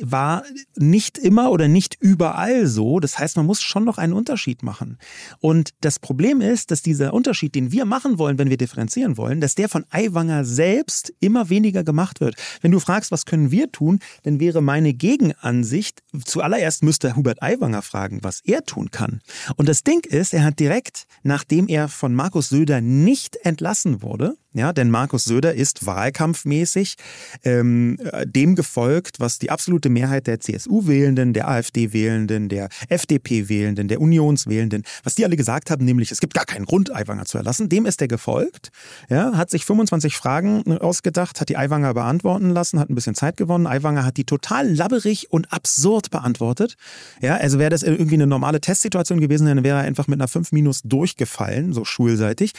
[0.02, 0.44] war
[0.76, 3.00] nicht immer oder nicht überall so.
[3.00, 4.98] Das heißt, man muss schon noch einen Unterschied machen.
[5.40, 9.42] Und das Problem ist, dass dieser Unterschied, den wir machen wollen, wenn wir differenzieren wollen,
[9.42, 12.36] dass der von Aiwanger selbst immer weniger gemacht wird.
[12.62, 17.82] Wenn du fragst, was können wir tun, dann wäre meine Gegenansicht, zuallererst müsste Hubert Aiwanger
[17.82, 19.22] fragen, was er tun kann.
[19.58, 24.38] Und das Ding ist, er hat direkt, nachdem er von Markus Söder nicht entlassen wurde,
[24.56, 26.96] ja, denn Markus Söder ist wahlkampfmäßig
[27.44, 34.84] ähm, dem gefolgt, was die absolute Mehrheit der CSU-Wählenden, der AfD-Wählenden, der FDP-Wählenden, der Unionswählenden,
[35.04, 37.86] was die alle gesagt haben, nämlich es gibt gar keinen Grund, Aiwanger zu erlassen, dem
[37.86, 38.70] ist er gefolgt.
[39.10, 43.36] Ja, hat sich 25 Fragen ausgedacht, hat die Aiwanger beantworten lassen, hat ein bisschen Zeit
[43.36, 43.68] gewonnen.
[43.68, 46.76] Aiwanger hat die total labberig und absurd beantwortet.
[47.22, 50.30] Ja, also wäre das irgendwie eine normale Testsituation gewesen, dann wäre er einfach mit einer
[50.30, 52.54] 5 minus durchgefallen, so schulseitig.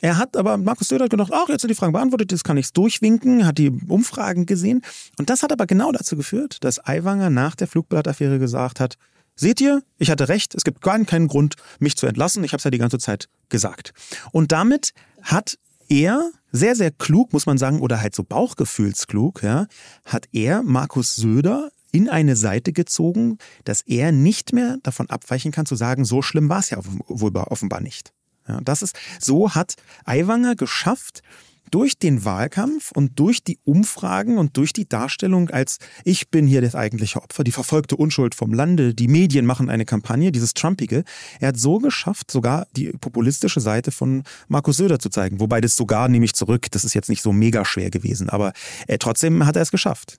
[0.00, 2.56] Er hat aber, Markus Söder hat gedacht, ach, jetzt sind die Fragen beantwortet, jetzt kann
[2.56, 4.82] ich es durchwinken, hat die Umfragen gesehen.
[5.18, 8.96] Und das hat aber genau dazu geführt, dass Aiwanger nach der Flugblattaffäre gesagt hat,
[9.38, 12.42] Seht ihr, ich hatte recht, es gibt gar keinen Grund, mich zu entlassen.
[12.42, 13.92] Ich habe es ja die ganze Zeit gesagt.
[14.32, 15.58] Und damit hat
[15.90, 19.66] er sehr, sehr klug, muss man sagen, oder halt so bauchgefühlsklug, ja,
[20.06, 25.66] hat er Markus Söder in eine Seite gezogen, dass er nicht mehr davon abweichen kann
[25.66, 28.12] zu sagen, so schlimm war es ja wohl offenbar nicht.
[28.48, 31.22] Ja, das ist, so hat Aiwanger geschafft,
[31.70, 36.60] durch den Wahlkampf und durch die Umfragen und durch die Darstellung als ich bin hier
[36.60, 41.04] das eigentliche Opfer, die verfolgte Unschuld vom Lande, die Medien machen eine Kampagne, dieses Trumpige.
[41.40, 45.40] Er hat so geschafft, sogar die populistische Seite von Markus Söder zu zeigen.
[45.40, 48.52] Wobei das sogar nehme ich zurück, das ist jetzt nicht so mega schwer gewesen, aber
[48.86, 50.18] äh, trotzdem hat er es geschafft.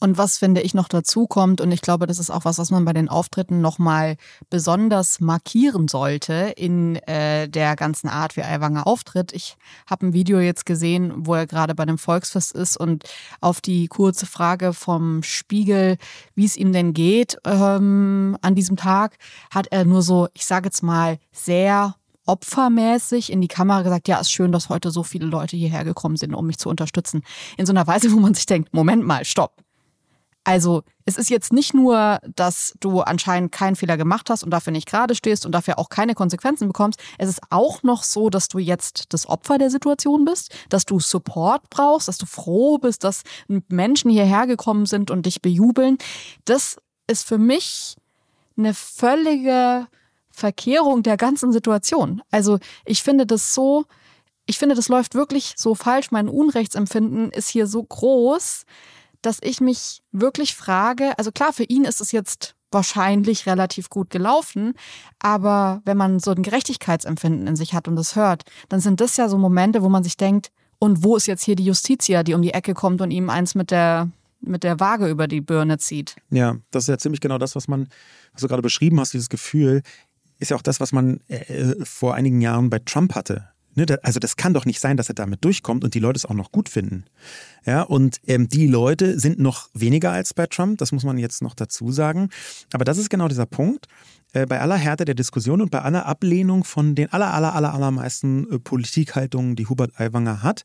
[0.00, 2.70] Und was finde ich noch dazu kommt, und ich glaube, das ist auch was, was
[2.70, 4.16] man bei den Auftritten nochmal
[4.48, 9.32] besonders markieren sollte in äh, der ganzen Art, wie Aiwanger auftritt.
[9.32, 9.56] Ich
[9.88, 13.04] habe ein Video jetzt gesehen, wo er gerade bei einem Volksfest ist und
[13.40, 15.96] auf die kurze Frage vom Spiegel,
[16.34, 19.18] wie es ihm denn geht ähm, an diesem Tag,
[19.50, 24.18] hat er nur so, ich sage jetzt mal, sehr opfermäßig in die Kamera gesagt, ja,
[24.20, 27.22] ist schön, dass heute so viele Leute hierher gekommen sind, um mich zu unterstützen.
[27.56, 29.56] In so einer Weise, wo man sich denkt, Moment mal, stopp.
[30.48, 34.72] Also es ist jetzt nicht nur, dass du anscheinend keinen Fehler gemacht hast und dafür
[34.72, 36.98] nicht gerade stehst und dafür auch keine Konsequenzen bekommst.
[37.18, 41.00] Es ist auch noch so, dass du jetzt das Opfer der Situation bist, dass du
[41.00, 43.24] Support brauchst, dass du froh bist, dass
[43.68, 45.98] Menschen hierher gekommen sind und dich bejubeln.
[46.46, 47.96] Das ist für mich
[48.56, 49.86] eine völlige
[50.30, 52.22] Verkehrung der ganzen Situation.
[52.30, 53.84] Also ich finde das so,
[54.46, 56.10] ich finde, das läuft wirklich so falsch.
[56.10, 58.64] Mein Unrechtsempfinden ist hier so groß,
[59.22, 64.10] dass ich mich wirklich frage, also klar, für ihn ist es jetzt wahrscheinlich relativ gut
[64.10, 64.74] gelaufen.
[65.18, 69.16] Aber wenn man so ein Gerechtigkeitsempfinden in sich hat und das hört, dann sind das
[69.16, 70.50] ja so Momente, wo man sich denkt,
[70.80, 73.54] und wo ist jetzt hier die Justitia, die um die Ecke kommt und ihm eins
[73.54, 76.14] mit der mit der Waage über die Birne zieht.
[76.30, 77.88] Ja, das ist ja ziemlich genau das, was man,
[78.32, 79.82] was du gerade beschrieben hast, dieses Gefühl,
[80.38, 83.48] ist ja auch das, was man äh, vor einigen Jahren bei Trump hatte.
[83.78, 86.24] Ne, also das kann doch nicht sein, dass er damit durchkommt und die Leute es
[86.24, 87.04] auch noch gut finden.
[87.64, 91.42] Ja, und ähm, die Leute sind noch weniger als bei Trump, das muss man jetzt
[91.42, 92.30] noch dazu sagen.
[92.72, 93.86] Aber das ist genau dieser Punkt.
[94.32, 97.72] Äh, bei aller Härte der Diskussion und bei aller Ablehnung von den aller, aller, aller,
[97.72, 100.64] allermeisten äh, Politikhaltungen, die Hubert Aiwanger hat,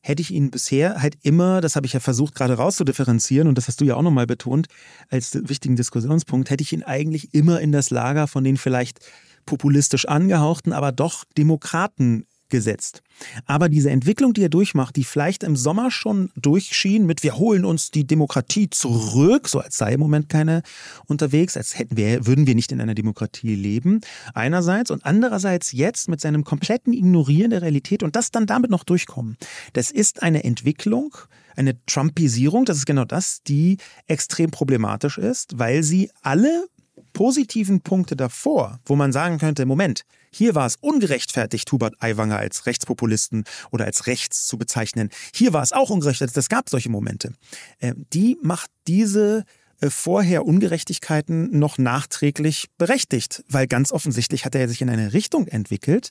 [0.00, 3.68] hätte ich ihn bisher halt immer, das habe ich ja versucht gerade rauszudifferenzieren und das
[3.68, 4.68] hast du ja auch nochmal betont
[5.10, 9.00] als wichtigen Diskussionspunkt, hätte ich ihn eigentlich immer in das Lager von den vielleicht
[9.44, 13.02] populistisch angehauchten, aber doch Demokraten gesetzt.
[13.46, 17.64] Aber diese Entwicklung, die er durchmacht, die vielleicht im Sommer schon durchschien mit wir holen
[17.64, 20.62] uns die Demokratie zurück, so als sei im Moment keine
[21.06, 24.02] unterwegs, als hätten wir, würden wir nicht in einer Demokratie leben,
[24.34, 28.84] einerseits und andererseits jetzt mit seinem kompletten Ignorieren der Realität und das dann damit noch
[28.84, 29.36] durchkommen.
[29.72, 31.16] Das ist eine Entwicklung,
[31.56, 36.66] eine Trumpisierung, das ist genau das, die extrem problematisch ist, weil sie alle
[37.14, 42.66] positiven Punkte davor, wo man sagen könnte, Moment, hier war es ungerechtfertigt, Hubert Aiwanger als
[42.66, 45.08] Rechtspopulisten oder als rechts zu bezeichnen.
[45.34, 46.36] Hier war es auch ungerechtfertigt.
[46.36, 47.32] Es gab solche Momente.
[47.78, 49.44] Äh, die macht diese
[49.80, 55.46] äh, vorher Ungerechtigkeiten noch nachträglich berechtigt, weil ganz offensichtlich hat er sich in eine Richtung
[55.46, 56.10] entwickelt,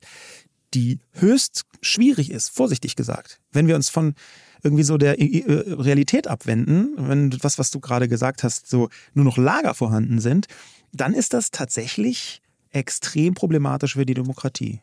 [0.73, 3.39] die höchst schwierig ist, vorsichtig gesagt.
[3.51, 4.15] Wenn wir uns von
[4.63, 9.25] irgendwie so der äh, Realität abwenden, wenn das, was du gerade gesagt hast, so nur
[9.25, 10.47] noch Lager vorhanden sind,
[10.93, 14.81] dann ist das tatsächlich extrem problematisch für die Demokratie.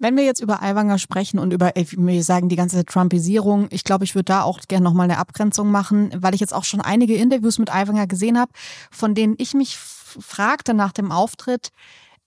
[0.00, 4.04] Wenn wir jetzt über Aiwanger sprechen und über, wir sagen, die ganze Trumpisierung, ich glaube,
[4.04, 7.16] ich würde da auch gerne nochmal eine Abgrenzung machen, weil ich jetzt auch schon einige
[7.16, 8.52] Interviews mit Aiwanger gesehen habe,
[8.92, 11.70] von denen ich mich fragte nach dem Auftritt,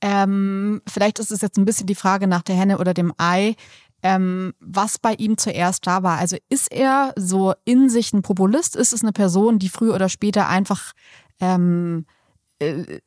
[0.01, 3.55] ähm, vielleicht ist es jetzt ein bisschen die Frage nach der Henne oder dem Ei,
[4.03, 6.17] ähm, was bei ihm zuerst da war.
[6.17, 8.75] Also ist er so in sich ein Populist?
[8.75, 10.93] Ist es eine Person, die früher oder später einfach
[11.39, 12.20] ähm, äh,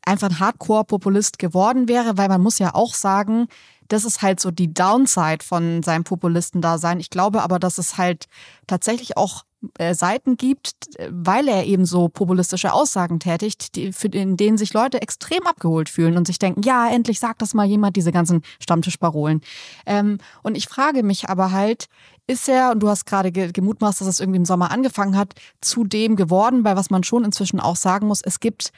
[0.05, 3.47] einfach ein Hardcore-Populist geworden wäre, weil man muss ja auch sagen,
[3.89, 7.01] das ist halt so die Downside von seinem Populisten-Dasein.
[7.01, 8.27] Ich glaube aber, dass es halt
[8.67, 9.45] tatsächlich auch
[9.79, 10.73] äh, Seiten gibt,
[11.09, 15.89] weil er eben so populistische Aussagen tätigt, die, für, in denen sich Leute extrem abgeholt
[15.89, 19.41] fühlen und sich denken, ja, endlich sagt das mal jemand, diese ganzen Stammtischparolen.
[19.87, 21.87] Ähm, und ich frage mich aber halt,
[22.27, 25.85] ist er, und du hast gerade gemutmaßt, dass es irgendwie im Sommer angefangen hat, zu
[25.85, 28.71] dem geworden, weil was man schon inzwischen auch sagen muss, es gibt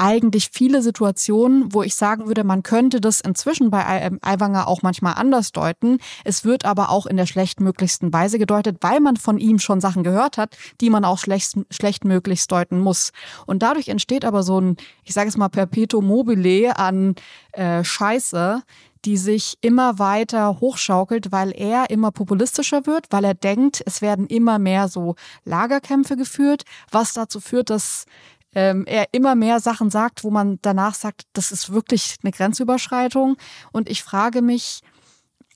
[0.00, 5.14] eigentlich viele Situationen, wo ich sagen würde, man könnte das inzwischen bei Aiwanger auch manchmal
[5.14, 5.98] anders deuten.
[6.24, 10.02] Es wird aber auch in der schlechtmöglichsten Weise gedeutet, weil man von ihm schon Sachen
[10.02, 13.12] gehört hat, die man auch schlecht, schlechtmöglichst deuten muss.
[13.44, 17.14] Und dadurch entsteht aber so ein, ich sage es mal, Perpetuum mobile an
[17.52, 18.62] äh, Scheiße,
[19.04, 24.26] die sich immer weiter hochschaukelt, weil er immer populistischer wird, weil er denkt, es werden
[24.26, 28.06] immer mehr so Lagerkämpfe geführt, was dazu führt, dass
[28.54, 33.36] ähm, er immer mehr Sachen sagt, wo man danach sagt, das ist wirklich eine Grenzüberschreitung.
[33.72, 34.82] Und ich frage mich,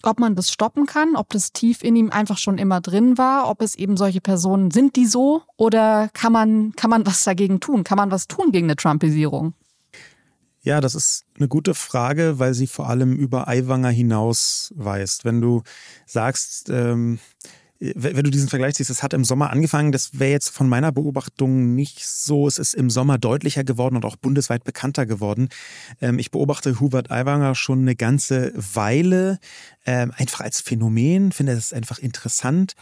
[0.02, 3.48] ob man das stoppen kann, ob das tief in ihm einfach schon immer drin war,
[3.48, 7.60] ob es eben solche Personen sind, die so, oder kann man, kann man was dagegen
[7.60, 7.84] tun?
[7.84, 9.54] Kann man was tun gegen eine Trumpisierung?
[10.62, 15.24] Ja, das ist eine gute Frage, weil sie vor allem über Eiwanger hinaus weist.
[15.24, 15.62] Wenn du
[16.06, 17.18] sagst, ähm,
[17.94, 20.92] wenn du diesen Vergleich siehst, es hat im Sommer angefangen, das wäre jetzt von meiner
[20.92, 22.46] Beobachtung nicht so.
[22.46, 25.48] Es ist im Sommer deutlicher geworden und auch bundesweit bekannter geworden.
[26.00, 29.38] Ähm, ich beobachte Hubert Aiwanger schon eine ganze Weile,
[29.86, 32.74] ähm, einfach als Phänomen, finde das einfach interessant.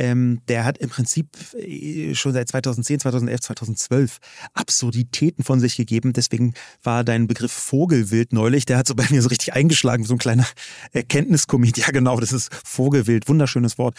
[0.00, 4.18] Ähm, der hat im Prinzip äh, schon seit 2010, 2011, 2012
[4.54, 6.14] Absurditäten von sich gegeben.
[6.14, 10.14] Deswegen war dein Begriff Vogelwild neulich, der hat so bei mir so richtig eingeschlagen, so
[10.14, 10.46] ein kleiner
[10.92, 11.76] Erkenntniskomit.
[11.76, 13.94] Ja, genau, das ist Vogelwild, wunderschönes Wort.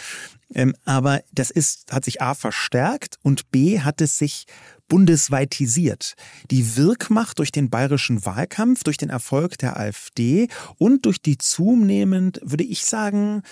[0.55, 4.45] Ähm, aber das ist, hat sich A verstärkt und B hat es sich
[4.87, 6.15] bundesweitisiert.
[6.49, 10.47] Die Wirkmacht durch den bayerischen Wahlkampf, durch den Erfolg der AfD
[10.79, 13.43] und durch die zunehmend, würde ich sagen,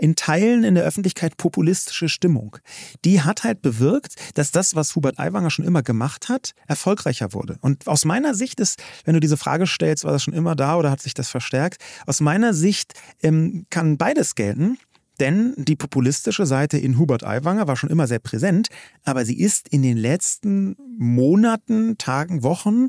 [0.00, 2.56] in Teilen in der Öffentlichkeit populistische Stimmung.
[3.04, 7.56] Die hat halt bewirkt, dass das, was Hubert Aiwanger schon immer gemacht hat, erfolgreicher wurde.
[7.60, 10.76] Und aus meiner Sicht ist, wenn du diese Frage stellst, war das schon immer da
[10.76, 11.82] oder hat sich das verstärkt?
[12.06, 14.78] Aus meiner Sicht ähm, kann beides gelten.
[15.20, 18.68] Denn die populistische Seite in Hubert Aiwanger war schon immer sehr präsent,
[19.04, 22.88] aber sie ist in den letzten Monaten, Tagen, Wochen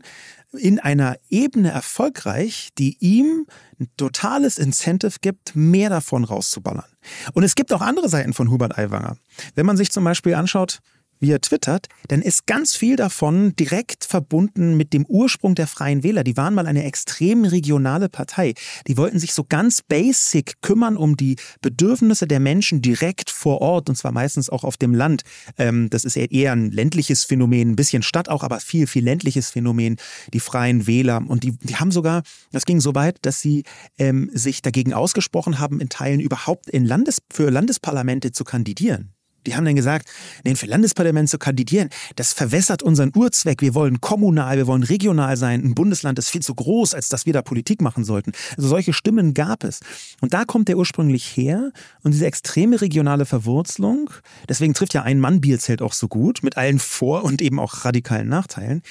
[0.54, 3.48] in einer Ebene erfolgreich, die ihm
[3.80, 6.86] ein totales Incentive gibt, mehr davon rauszuballern.
[7.34, 9.18] Und es gibt auch andere Seiten von Hubert Aiwanger.
[9.56, 10.80] Wenn man sich zum Beispiel anschaut,
[11.22, 16.04] wie er twittert, dann ist ganz viel davon direkt verbunden mit dem Ursprung der Freien
[16.04, 16.24] Wähler.
[16.24, 18.56] Die waren mal eine extrem regionale Partei.
[18.88, 23.88] Die wollten sich so ganz basic kümmern um die Bedürfnisse der Menschen direkt vor Ort
[23.90, 25.22] und zwar meistens auch auf dem Land.
[25.58, 29.52] Ähm, das ist eher ein ländliches Phänomen, ein bisschen Stadt auch, aber viel, viel ländliches
[29.52, 29.98] Phänomen,
[30.34, 31.24] die Freien Wähler.
[31.28, 33.64] Und die, die haben sogar, das ging so weit, dass sie
[34.00, 39.14] ähm, sich dagegen ausgesprochen haben, in Teilen überhaupt in Landes, für Landesparlamente zu kandidieren.
[39.48, 40.08] Die haben dann gesagt,
[40.44, 43.62] nee, für Landesparlament zu kandidieren, das verwässert unseren Urzweck.
[43.62, 45.64] Wir wollen kommunal, wir wollen regional sein.
[45.64, 48.32] Ein Bundesland ist viel zu groß, als dass wir da Politik machen sollten.
[48.58, 49.80] Also solche Stimmen gab es.
[50.20, 51.72] Und da kommt der ursprünglich her.
[52.04, 54.10] Und diese extreme regionale Verwurzelung,
[54.48, 57.86] deswegen trifft ja ein Mann Bierzelt auch so gut, mit allen Vor- und eben auch
[57.86, 58.82] radikalen Nachteilen.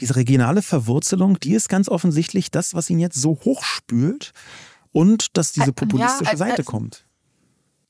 [0.00, 4.32] Diese regionale Verwurzelung, die ist ganz offensichtlich das, was ihn jetzt so hochspült
[4.92, 7.04] und dass diese populistische Seite kommt.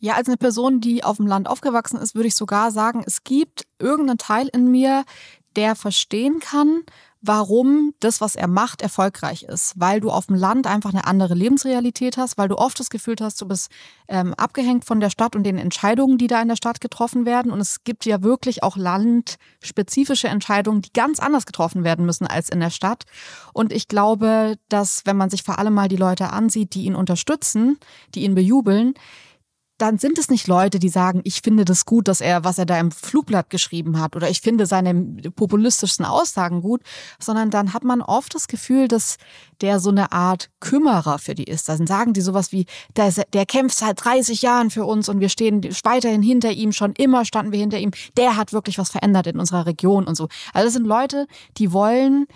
[0.00, 3.24] Ja, als eine Person, die auf dem Land aufgewachsen ist, würde ich sogar sagen, es
[3.24, 5.04] gibt irgendeinen Teil in mir,
[5.56, 6.84] der verstehen kann,
[7.20, 9.74] warum das, was er macht, erfolgreich ist.
[9.76, 13.16] Weil du auf dem Land einfach eine andere Lebensrealität hast, weil du oft das Gefühl
[13.20, 13.70] hast, du bist
[14.06, 17.50] ähm, abgehängt von der Stadt und den Entscheidungen, die da in der Stadt getroffen werden.
[17.50, 22.50] Und es gibt ja wirklich auch landspezifische Entscheidungen, die ganz anders getroffen werden müssen als
[22.50, 23.04] in der Stadt.
[23.52, 26.94] Und ich glaube, dass wenn man sich vor allem mal die Leute ansieht, die ihn
[26.94, 27.78] unterstützen,
[28.14, 28.94] die ihn bejubeln,
[29.78, 32.66] dann sind es nicht Leute, die sagen, ich finde das gut, dass er, was er
[32.66, 34.92] da im Flugblatt geschrieben hat oder ich finde seine
[35.30, 36.82] populistischsten Aussagen gut,
[37.20, 39.16] sondern dann hat man oft das Gefühl, dass
[39.60, 41.68] der so eine Art Kümmerer für die ist.
[41.68, 45.28] Dann sagen die sowas wie, der, der kämpft seit 30 Jahren für uns und wir
[45.28, 47.92] stehen weiterhin hinter ihm, schon immer standen wir hinter ihm.
[48.16, 50.28] Der hat wirklich was verändert in unserer Region und so.
[50.52, 52.26] Also das sind Leute, die wollen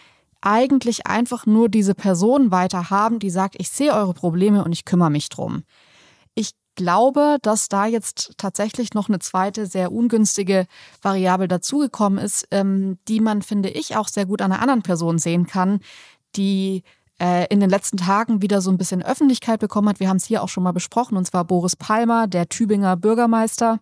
[0.40, 4.85] eigentlich einfach nur diese Person weiter haben, die sagt, ich sehe eure Probleme und ich
[4.85, 5.62] kümmere mich drum.
[6.35, 10.66] Ich glaube, dass da jetzt tatsächlich noch eine zweite sehr ungünstige
[11.00, 15.18] Variable dazugekommen ist, ähm, die man, finde ich, auch sehr gut an einer anderen Person
[15.18, 15.80] sehen kann,
[16.37, 16.82] die
[17.20, 20.00] äh, in den letzten Tagen wieder so ein bisschen Öffentlichkeit bekommen hat.
[20.00, 23.78] Wir haben es hier auch schon mal besprochen, und zwar Boris Palmer, der Tübinger Bürgermeister.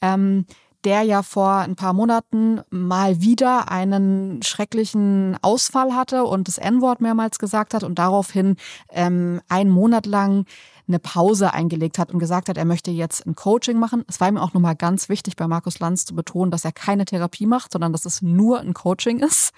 [0.00, 0.46] Ähm,
[0.84, 7.00] der ja vor ein paar Monaten mal wieder einen schrecklichen Ausfall hatte und das N-Wort
[7.00, 8.56] mehrmals gesagt hat und daraufhin
[8.90, 10.46] ähm, einen Monat lang
[10.88, 14.04] eine Pause eingelegt hat und gesagt hat, er möchte jetzt ein Coaching machen.
[14.08, 17.04] Es war ihm auch nochmal ganz wichtig, bei Markus Lanz zu betonen, dass er keine
[17.04, 19.52] Therapie macht, sondern dass es nur ein Coaching ist.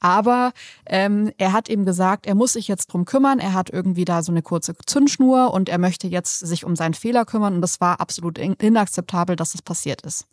[0.00, 0.52] Aber
[0.86, 3.38] ähm, er hat eben gesagt, er muss sich jetzt drum kümmern.
[3.38, 6.94] Er hat irgendwie da so eine kurze Zündschnur und er möchte jetzt sich um seinen
[6.94, 7.54] Fehler kümmern.
[7.54, 10.26] Und das war absolut inakzeptabel, dass das passiert ist.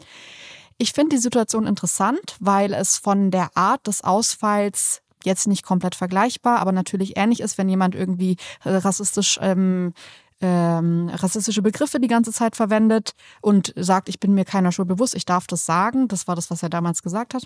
[0.78, 5.96] Ich finde die Situation interessant, weil es von der Art des Ausfalls jetzt nicht komplett
[5.96, 9.94] vergleichbar, aber natürlich ähnlich ist, wenn jemand irgendwie rassistisch ähm,
[10.42, 15.16] ähm, rassistische Begriffe die ganze Zeit verwendet und sagt, ich bin mir keiner Schuld bewusst,
[15.16, 16.08] ich darf das sagen.
[16.08, 17.44] Das war das, was er damals gesagt hat,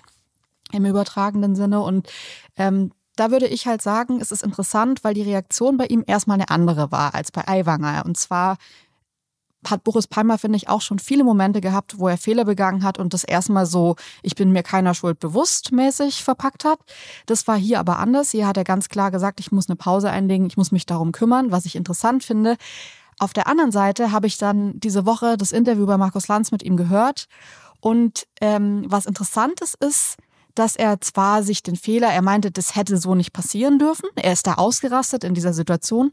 [0.72, 1.80] im übertragenen Sinne.
[1.80, 2.08] Und
[2.56, 6.36] ähm, da würde ich halt sagen, es ist interessant, weil die Reaktion bei ihm erstmal
[6.36, 8.04] eine andere war als bei Aiwanger.
[8.04, 8.56] Und zwar
[9.70, 12.98] hat Boris Palmer, finde ich, auch schon viele Momente gehabt, wo er Fehler begangen hat
[12.98, 16.78] und das erstmal so, ich bin mir keiner Schuld bewusst mäßig verpackt hat.
[17.26, 18.30] Das war hier aber anders.
[18.30, 21.12] Hier hat er ganz klar gesagt, ich muss eine Pause einlegen, ich muss mich darum
[21.12, 22.56] kümmern, was ich interessant finde.
[23.18, 26.62] Auf der anderen Seite habe ich dann diese Woche das Interview bei Markus Lanz mit
[26.62, 27.26] ihm gehört.
[27.80, 30.16] Und ähm, was interessant ist, ist,
[30.54, 34.08] dass er zwar sich den Fehler, er meinte, das hätte so nicht passieren dürfen.
[34.14, 36.12] Er ist da ausgerastet in dieser Situation.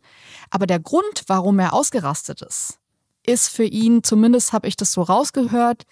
[0.49, 2.79] Aber der Grund, warum er ausgerastet ist,
[3.25, 5.85] ist für ihn, zumindest habe ich das so rausgehört,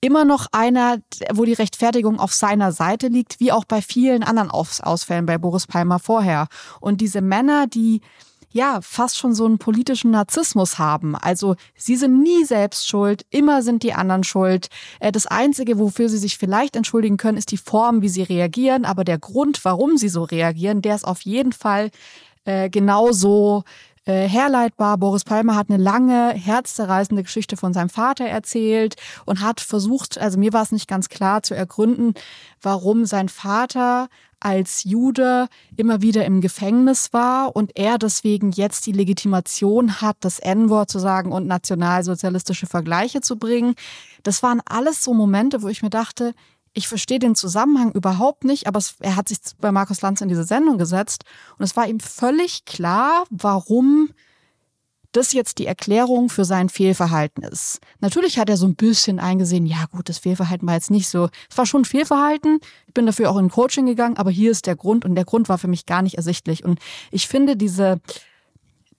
[0.00, 0.98] immer noch einer,
[1.32, 5.66] wo die Rechtfertigung auf seiner Seite liegt, wie auch bei vielen anderen Ausfällen bei Boris
[5.66, 6.46] Palmer vorher.
[6.80, 8.00] Und diese Männer, die
[8.50, 11.14] ja fast schon so einen politischen Narzissmus haben.
[11.16, 14.68] Also sie sind nie selbst schuld, immer sind die anderen schuld.
[15.00, 18.84] Äh, das Einzige, wofür sie sich vielleicht entschuldigen können, ist die Form, wie sie reagieren.
[18.84, 21.90] Aber der Grund, warum sie so reagieren, der ist auf jeden Fall
[22.44, 23.64] äh, genauso
[24.08, 24.96] äh, herleitbar.
[24.96, 30.38] Boris Palmer hat eine lange, herzzerreißende Geschichte von seinem Vater erzählt und hat versucht, also
[30.38, 32.14] mir war es nicht ganz klar zu ergründen,
[32.62, 34.08] warum sein Vater
[34.40, 40.38] als Jude immer wieder im Gefängnis war und er deswegen jetzt die Legitimation hat, das
[40.38, 43.74] N-Wort zu sagen und nationalsozialistische Vergleiche zu bringen.
[44.22, 46.34] Das waren alles so Momente, wo ich mir dachte,
[46.78, 50.28] ich verstehe den Zusammenhang überhaupt nicht, aber es, er hat sich bei Markus Lanz in
[50.28, 51.24] diese Sendung gesetzt
[51.58, 54.10] und es war ihm völlig klar, warum
[55.12, 57.80] das jetzt die Erklärung für sein Fehlverhalten ist.
[58.00, 61.28] Natürlich hat er so ein bisschen eingesehen, ja gut, das Fehlverhalten war jetzt nicht so,
[61.50, 64.76] es war schon Fehlverhalten, ich bin dafür auch in Coaching gegangen, aber hier ist der
[64.76, 66.64] Grund und der Grund war für mich gar nicht ersichtlich.
[66.64, 66.78] Und
[67.10, 68.00] ich finde diese,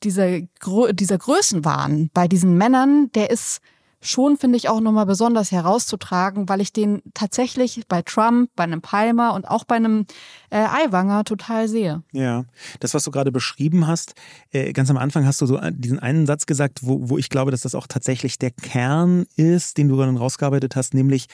[0.04, 0.50] diese,
[0.92, 3.62] dieser Größenwahn bei diesen Männern, der ist
[4.02, 8.82] schon, finde ich, auch nochmal besonders herauszutragen, weil ich den tatsächlich bei Trump, bei einem
[8.82, 10.06] Palmer und auch bei einem
[10.50, 12.04] äh, Aiwanger total sehe.
[12.12, 12.46] Ja,
[12.80, 14.14] das, was du gerade beschrieben hast,
[14.52, 17.52] äh, ganz am Anfang hast du so diesen einen Satz gesagt, wo, wo ich glaube,
[17.52, 21.28] dass das auch tatsächlich der Kern ist, den du dann rausgearbeitet hast, nämlich,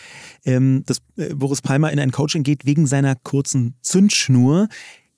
[0.44, 4.68] ähm, dass äh, Boris Palmer in ein Coaching geht wegen seiner kurzen Zündschnur.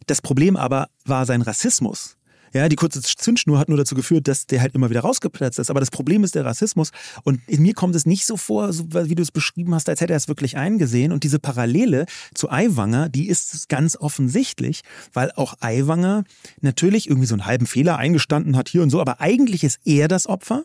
[0.05, 2.16] Das Problem aber war sein Rassismus.
[2.53, 5.69] Ja, die kurze Zündschnur hat nur dazu geführt, dass der halt immer wieder rausgeplatzt ist.
[5.69, 6.91] Aber das Problem ist der Rassismus.
[7.23, 10.01] Und in mir kommt es nicht so vor, so wie du es beschrieben hast, als
[10.01, 11.11] hätte er es wirklich eingesehen.
[11.11, 14.81] Und diese Parallele zu Aiwanger, die ist ganz offensichtlich,
[15.13, 16.23] weil auch Aiwanger
[16.61, 19.01] natürlich irgendwie so einen halben Fehler eingestanden hat hier und so.
[19.01, 20.63] Aber eigentlich ist er das Opfer.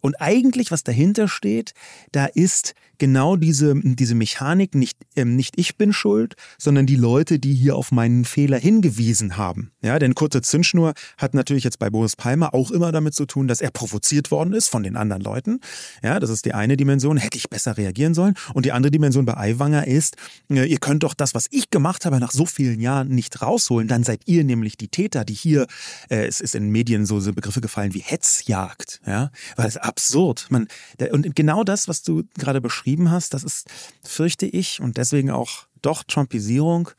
[0.00, 1.74] Und eigentlich, was dahinter steht,
[2.12, 7.38] da ist genau diese, diese Mechanik, nicht, ähm, nicht ich bin schuld, sondern die Leute,
[7.38, 9.72] die hier auf meinen Fehler hingewiesen haben.
[9.82, 13.48] Ja, denn kurze Zündschnur hat natürlich jetzt bei Boris Palmer auch immer damit zu tun,
[13.48, 15.60] dass er provoziert worden ist von den anderen Leuten.
[16.02, 18.34] Ja, das ist die eine Dimension, hätte ich besser reagieren sollen.
[18.54, 20.16] Und die andere Dimension bei Aiwanger ist,
[20.50, 23.88] äh, ihr könnt doch das, was ich gemacht habe, nach so vielen Jahren nicht rausholen.
[23.88, 25.66] Dann seid ihr nämlich die Täter, die hier,
[26.08, 29.00] äh, es ist in Medien so, Begriffe gefallen wie Hetzjagd.
[29.06, 30.46] Ja, weil es absurd.
[30.50, 30.68] Man,
[31.12, 33.66] und genau das, was du gerade beschrieben beschrieben hast, das ist,
[34.02, 36.90] fürchte ich, und deswegen auch doch Trumpisierung,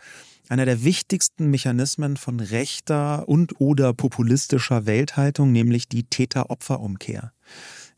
[0.49, 7.33] einer der wichtigsten Mechanismen von rechter und oder populistischer Welthaltung, nämlich die Täter-Opfer-Umkehr.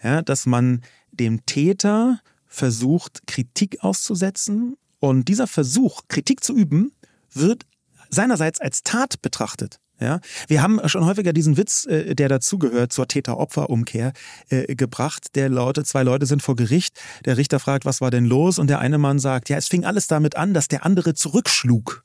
[0.03, 0.81] Ja, dass man
[1.11, 6.91] dem Täter versucht, Kritik auszusetzen und dieser Versuch, Kritik zu üben,
[7.31, 7.65] wird
[8.09, 9.79] seinerseits als Tat betrachtet.
[9.99, 14.13] Ja, wir haben schon häufiger diesen Witz, äh, der dazugehört zur Täter-Opfer-Umkehr,
[14.49, 15.35] äh, gebracht.
[15.35, 16.99] Der lautet, zwei Leute sind vor Gericht.
[17.25, 18.59] Der Richter fragt, was war denn los?
[18.59, 22.03] Und der eine Mann sagt, ja, es fing alles damit an, dass der andere zurückschlug.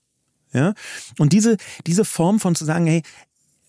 [0.55, 0.75] Ja,
[1.19, 3.03] und diese, diese Form von zu sagen, hey,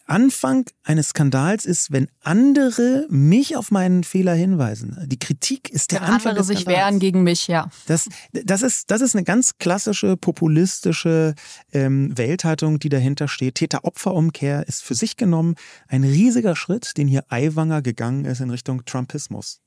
[0.06, 4.97] Anfang eines Skandals ist, wenn andere mich auf meinen Fehler hinweisen.
[5.06, 6.86] Die Kritik ist der wenn Anfang andere des sich Skandals.
[6.86, 7.70] wehren gegen mich, ja.
[7.86, 11.36] Das, das, ist, das ist eine ganz klassische populistische
[11.72, 13.56] ähm, Welthaltung, die dahinter steht.
[13.56, 15.56] Täter-Opfer-Umkehr ist für sich genommen
[15.88, 19.62] ein riesiger Schritt, den hier Aiwanger gegangen ist in Richtung Trumpismus.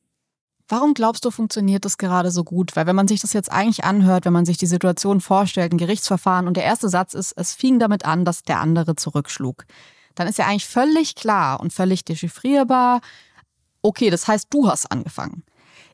[0.69, 2.75] Warum glaubst du, funktioniert das gerade so gut?
[2.75, 5.79] Weil wenn man sich das jetzt eigentlich anhört, wenn man sich die Situation vorstellt, ein
[5.79, 9.65] Gerichtsverfahren und der erste Satz ist, es fing damit an, dass der andere zurückschlug
[10.17, 13.01] dann ist ja eigentlich völlig klar und völlig dechiffrierbar,
[13.83, 15.45] okay, das heißt, du hast angefangen.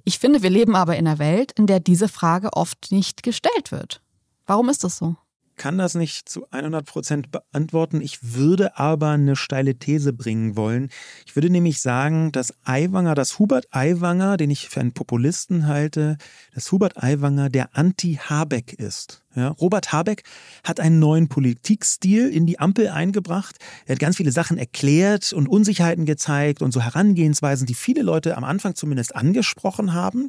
[0.04, 3.70] Ich finde, wir leben aber in einer Welt, in der diese Frage oft nicht gestellt
[3.70, 4.00] wird.
[4.46, 5.16] Warum ist das so?
[5.56, 8.00] Kann das nicht zu 100 Prozent beantworten.
[8.00, 10.90] Ich würde aber eine steile These bringen wollen.
[11.26, 16.16] Ich würde nämlich sagen, dass Aiwanger, dass Hubert Aiwanger, den ich für einen Populisten halte,
[16.54, 19.22] dass Hubert Aiwanger der Anti-Habeck ist.
[19.34, 20.24] Ja, Robert Habeck
[20.62, 23.56] hat einen neuen Politikstil in die Ampel eingebracht.
[23.86, 28.36] Er hat ganz viele Sachen erklärt und Unsicherheiten gezeigt und so Herangehensweisen, die viele Leute
[28.36, 30.28] am Anfang zumindest angesprochen haben.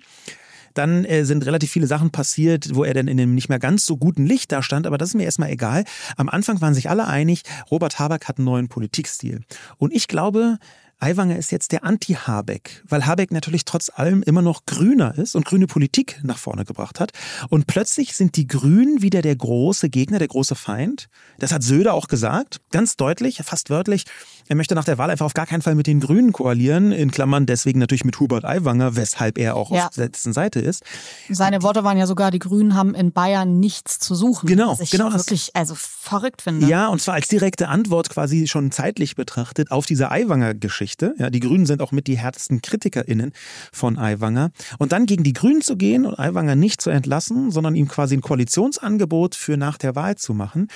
[0.73, 3.85] Dann äh, sind relativ viele Sachen passiert, wo er dann in einem nicht mehr ganz
[3.85, 5.83] so guten Licht da stand, aber das ist mir erstmal egal.
[6.17, 9.41] Am Anfang waren sich alle einig, Robert Habeck hat einen neuen Politikstil.
[9.77, 10.57] Und ich glaube,
[11.03, 15.43] Aiwanger ist jetzt der Anti-Habeck, weil Habeck natürlich trotz allem immer noch grüner ist und
[15.43, 17.11] grüne Politik nach vorne gebracht hat.
[17.49, 21.09] Und plötzlich sind die Grünen wieder der große Gegner, der große Feind.
[21.39, 24.05] Das hat Söder auch gesagt, ganz deutlich, fast wörtlich.
[24.47, 27.11] Er möchte nach der Wahl einfach auf gar keinen Fall mit den Grünen koalieren, in
[27.11, 29.87] Klammern deswegen natürlich mit Hubert Aiwanger, weshalb er auch ja.
[29.87, 30.83] auf der letzten Seite ist.
[31.29, 34.47] Seine Worte waren ja sogar, die Grünen haben in Bayern nichts zu suchen.
[34.47, 35.11] Genau, was ich genau.
[35.13, 36.67] Wirklich, also verrückt finde.
[36.67, 40.73] Ja, und zwar als direkte Antwort quasi schon zeitlich betrachtet auf diese Aiwanger-Geschichte.
[40.73, 41.15] Geschichte.
[41.17, 43.31] Ja, die Grünen sind auch mit die härtesten KritikerInnen
[43.71, 44.51] von Aiwanger.
[44.79, 48.15] Und dann gegen die Grünen zu gehen und Aiwanger nicht zu entlassen, sondern ihm quasi
[48.15, 50.67] ein Koalitionsangebot für nach der Wahl zu machen.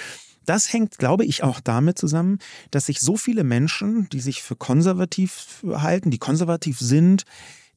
[0.47, 2.39] Das hängt, glaube ich, auch damit zusammen,
[2.71, 7.25] dass sich so viele Menschen, die sich für konservativ halten, die konservativ sind,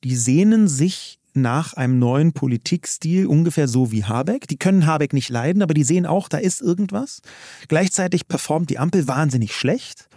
[0.04, 4.46] die sehnen sich nach einem neuen Politikstil, ungefähr so wie Habeck.
[4.46, 7.22] Die können Habeck nicht leiden, aber die sehen auch, da ist irgendwas.
[7.66, 10.08] Gleichzeitig performt die Ampel wahnsinnig schlecht.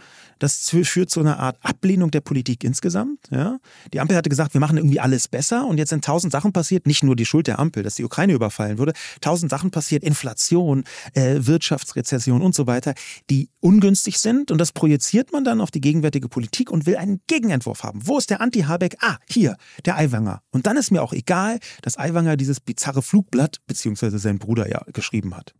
[0.44, 3.30] Das führt zu einer Art Ablehnung der Politik insgesamt.
[3.30, 3.56] Ja?
[3.94, 6.86] Die Ampel hatte gesagt, wir machen irgendwie alles besser und jetzt sind tausend Sachen passiert,
[6.86, 8.92] nicht nur die Schuld der Ampel, dass die Ukraine überfallen wurde,
[9.22, 10.84] tausend Sachen passiert, Inflation,
[11.14, 12.92] äh, Wirtschaftsrezession und so weiter,
[13.30, 17.22] die ungünstig sind und das projiziert man dann auf die gegenwärtige Politik und will einen
[17.26, 18.06] Gegenentwurf haben.
[18.06, 18.98] Wo ist der Anti-Habeck?
[19.00, 20.42] Ah, hier, der Aiwanger.
[20.50, 24.82] Und dann ist mir auch egal, dass Aiwanger dieses bizarre Flugblatt, beziehungsweise sein Bruder ja
[24.92, 25.54] geschrieben hat.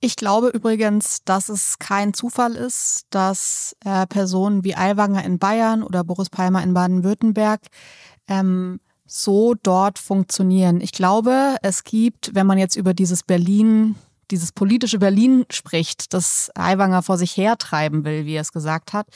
[0.00, 5.82] Ich glaube übrigens, dass es kein Zufall ist, dass äh, Personen wie Aiwanger in Bayern
[5.82, 7.60] oder Boris Palmer in Baden-Württemberg
[8.28, 10.80] ähm, so dort funktionieren.
[10.80, 13.96] Ich glaube, es gibt, wenn man jetzt über dieses Berlin
[14.30, 19.06] dieses politische Berlin spricht, das Aiwanger vor sich hertreiben will, wie er es gesagt hat,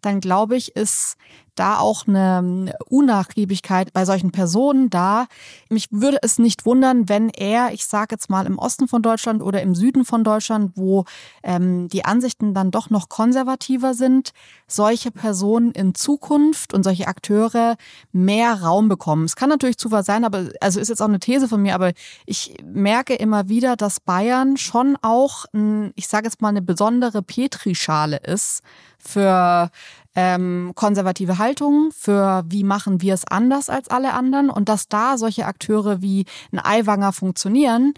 [0.00, 1.16] dann glaube ich, ist
[1.54, 5.26] da auch eine Unnachgiebigkeit bei solchen Personen da.
[5.68, 9.42] Mich würde es nicht wundern, wenn er, ich sage jetzt mal im Osten von Deutschland
[9.42, 11.04] oder im Süden von Deutschland, wo
[11.42, 14.32] ähm, die Ansichten dann doch noch konservativer sind,
[14.66, 17.76] solche Personen in Zukunft und solche Akteure
[18.12, 19.24] mehr Raum bekommen.
[19.24, 21.92] Es kann natürlich Zufall sein, aber also ist jetzt auch eine These von mir, aber
[22.26, 27.22] ich merke immer wieder, dass Bayern schon auch, ein, ich sage jetzt mal, eine besondere
[27.22, 28.62] Petrischale ist
[28.98, 29.70] für
[30.14, 35.18] ähm, konservative Haltung, für wie machen wir es anders als alle anderen und dass da
[35.18, 37.94] solche Akteure wie ein Eiwanger funktionieren,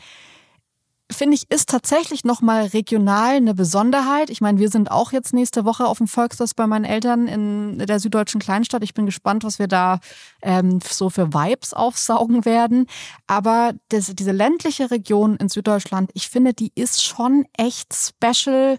[1.10, 4.28] finde ich, ist tatsächlich nochmal regional eine Besonderheit.
[4.30, 7.78] Ich meine, wir sind auch jetzt nächste Woche auf dem Volksfest bei meinen Eltern in
[7.78, 8.82] der süddeutschen Kleinstadt.
[8.82, 10.00] Ich bin gespannt, was wir da
[10.42, 12.86] ähm, so für Vibes aufsaugen werden.
[13.26, 18.78] Aber das, diese ländliche Region in Süddeutschland, ich finde, die ist schon echt special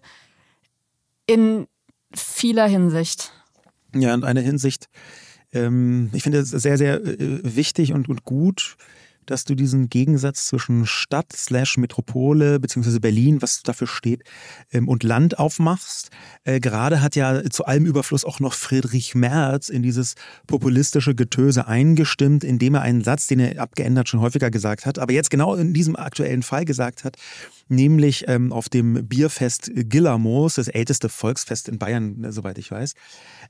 [1.27, 1.67] in
[2.13, 3.31] vieler Hinsicht.
[3.95, 4.89] Ja, in einer Hinsicht,
[5.53, 8.77] ähm, ich finde es sehr, sehr äh, wichtig und, und gut,
[9.27, 14.23] dass du diesen Gegensatz zwischen Stadt slash Metropole beziehungsweise Berlin, was dafür steht,
[14.71, 16.09] ähm, und Land aufmachst.
[16.43, 20.15] Äh, gerade hat ja zu allem Überfluss auch noch Friedrich Merz in dieses
[20.47, 25.13] populistische Getöse eingestimmt, indem er einen Satz, den er abgeändert schon häufiger gesagt hat, aber
[25.13, 27.17] jetzt genau in diesem aktuellen Fall gesagt hat,
[27.69, 32.93] nämlich ähm, auf dem Bierfest Gillermoos, das älteste Volksfest in Bayern, äh, soweit ich weiß.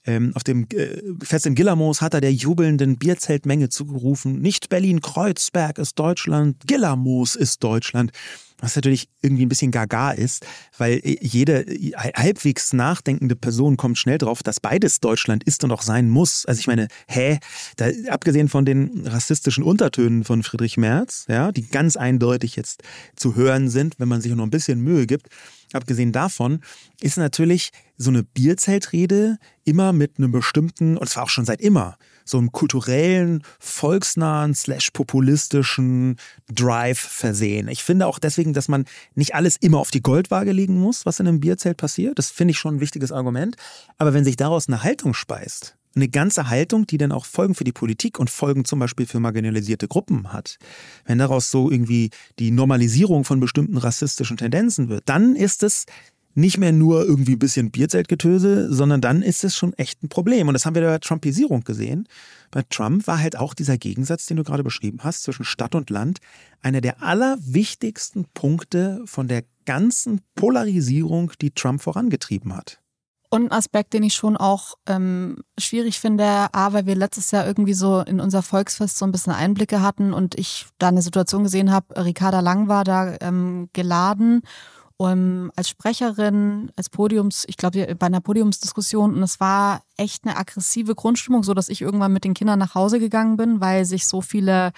[0.05, 5.77] Ähm, auf dem äh, Fest in Gillermoos hat er der jubelnden Bierzeltmenge zugerufen, nicht Berlin-Kreuzberg
[5.77, 8.11] ist Deutschland, Gillermoos ist Deutschland.
[8.59, 10.45] Was natürlich irgendwie ein bisschen gaga ist,
[10.77, 16.09] weil jede halbwegs nachdenkende Person kommt schnell drauf, dass beides Deutschland ist und auch sein
[16.09, 16.45] muss.
[16.45, 17.39] Also ich meine, hä,
[17.75, 22.81] da, abgesehen von den rassistischen Untertönen von Friedrich Merz, ja, die ganz eindeutig jetzt
[23.15, 25.27] zu hören sind, wenn man sich nur ein bisschen Mühe gibt,
[25.73, 26.61] abgesehen davon
[27.01, 31.97] ist natürlich so eine Bierzeltrede immer mit einem bestimmten, und zwar auch schon seit immer,
[32.29, 36.17] so einem kulturellen, volksnahen, slash populistischen
[36.51, 37.67] Drive versehen.
[37.67, 41.19] Ich finde auch deswegen, dass man nicht alles immer auf die Goldwaage legen muss, was
[41.19, 42.17] in einem Bierzelt passiert.
[42.19, 43.55] Das finde ich schon ein wichtiges Argument.
[43.97, 47.63] Aber wenn sich daraus eine Haltung speist, eine ganze Haltung, die dann auch Folgen für
[47.63, 50.57] die Politik und Folgen zum Beispiel für marginalisierte Gruppen hat,
[51.05, 55.85] wenn daraus so irgendwie die Normalisierung von bestimmten rassistischen Tendenzen wird, dann ist es
[56.37, 60.47] nicht mehr nur irgendwie ein bisschen Bierzeltgetöse, sondern dann ist es schon echt ein Problem.
[60.47, 62.07] Und das haben wir bei der Trumpisierung gesehen.
[62.51, 65.89] Bei Trump war halt auch dieser Gegensatz, den du gerade beschrieben hast, zwischen Stadt und
[65.89, 66.19] Land,
[66.61, 72.79] einer der allerwichtigsten Punkte von der ganzen Polarisierung, die Trump vorangetrieben hat.
[73.29, 77.45] Und ein Aspekt, den ich schon auch ähm, schwierig finde, A, weil wir letztes Jahr
[77.45, 81.43] irgendwie so in unser Volksfest so ein bisschen Einblicke hatten und ich da eine Situation
[81.43, 84.43] gesehen habe, Ricarda Lang war da ähm, geladen
[84.97, 90.37] um, als Sprecherin, als Podiums, ich glaube bei einer Podiumsdiskussion und es war echt eine
[90.37, 94.07] aggressive Grundstimmung, so dass ich irgendwann mit den Kindern nach Hause gegangen bin, weil sich
[94.07, 94.71] so viele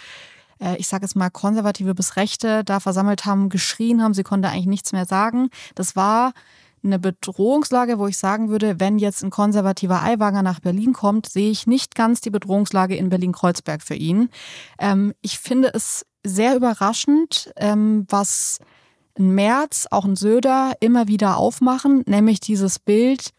[0.60, 4.50] äh, ich sage jetzt mal konservative bis Rechte da versammelt haben, geschrien haben, sie konnte
[4.50, 5.50] eigentlich nichts mehr sagen.
[5.76, 6.34] Das war
[6.84, 11.52] eine Bedrohungslage, wo ich sagen würde, wenn jetzt ein konservativer Eiwanger nach Berlin kommt, sehe
[11.52, 14.30] ich nicht ganz die Bedrohungslage in Berlin-Kreuzberg für ihn.
[14.80, 18.60] Ähm, ich finde es sehr überraschend, ähm, was
[19.20, 23.32] ein Merz, auch ein Söder immer wieder aufmachen, nämlich dieses Bild,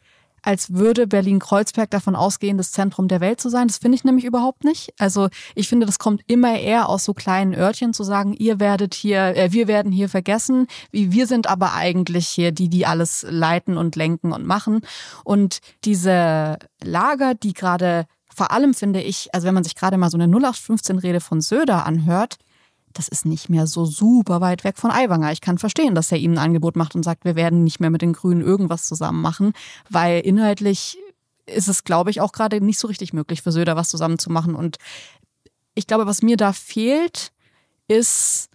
[0.43, 3.69] als würde Berlin-Kreuzberg davon ausgehen, das Zentrum der Welt zu sein.
[3.69, 4.95] Das finde ich nämlich überhaupt nicht.
[4.99, 8.95] Also ich finde, das kommt immer eher aus so kleinen Örtchen zu sagen, ihr werdet
[8.95, 13.27] hier, äh, wir werden hier vergessen, wie wir sind aber eigentlich hier die, die alles
[13.29, 14.81] leiten und lenken und machen.
[15.25, 20.11] Und diese Lager, die gerade vor allem finde ich, also wenn man sich gerade mal
[20.11, 22.37] so eine 0815-Rede von Söder anhört,
[22.93, 25.33] das ist nicht mehr so super weit weg von Aiwanger.
[25.33, 27.91] Ich kann verstehen, dass er ihm ein Angebot macht und sagt, wir werden nicht mehr
[27.91, 29.53] mit den Grünen irgendwas zusammen machen,
[29.89, 30.99] weil inhaltlich
[31.47, 34.31] ist es, glaube ich, auch gerade nicht so richtig möglich für Söder was zusammen zu
[34.31, 34.55] machen.
[34.55, 34.79] Und
[35.75, 37.33] ich glaube, was mir da fehlt,
[37.89, 38.51] ist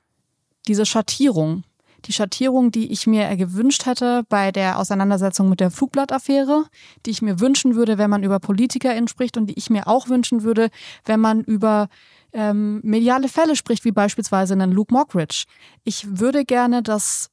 [0.68, 1.64] diese Schattierung.
[2.06, 6.66] Die Schattierung, die ich mir gewünscht hätte bei der Auseinandersetzung mit der Flugblattaffäre,
[7.06, 10.08] die ich mir wünschen würde, wenn man über PolitikerInnen spricht und die ich mir auch
[10.08, 10.70] wünschen würde,
[11.06, 11.90] wenn man über
[12.36, 15.46] ähm, mediale Fälle spricht, wie beispielsweise einen Luke Mockridge.
[15.84, 17.32] Ich würde gerne, dass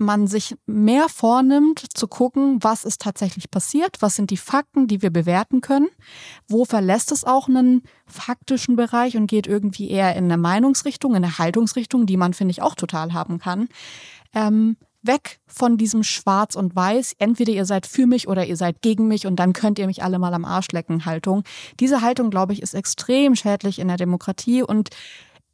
[0.00, 5.02] man sich mehr vornimmt, zu gucken, was ist tatsächlich passiert, was sind die Fakten, die
[5.02, 5.88] wir bewerten können,
[6.48, 11.24] wo verlässt es auch einen faktischen Bereich und geht irgendwie eher in eine Meinungsrichtung, in
[11.24, 13.68] eine Haltungsrichtung, die man, finde ich, auch total haben kann.
[14.34, 14.76] Ähm,
[15.06, 17.14] weg von diesem Schwarz und Weiß.
[17.18, 20.02] Entweder ihr seid für mich oder ihr seid gegen mich und dann könnt ihr mich
[20.02, 21.44] alle mal am Arsch lecken Haltung.
[21.80, 24.90] Diese Haltung, glaube ich, ist extrem schädlich in der Demokratie und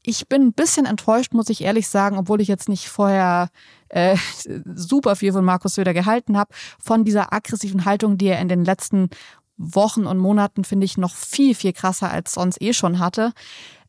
[0.03, 3.51] ich bin ein bisschen enttäuscht, muss ich ehrlich sagen, obwohl ich jetzt nicht vorher
[3.89, 4.17] äh,
[4.75, 8.65] super viel von Markus Söder gehalten habe, von dieser aggressiven Haltung, die er in den
[8.65, 9.11] letzten
[9.57, 13.33] Wochen und Monaten, finde ich, noch viel, viel krasser als sonst eh schon hatte.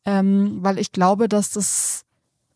[0.03, 2.03] Ähm, weil ich glaube, dass das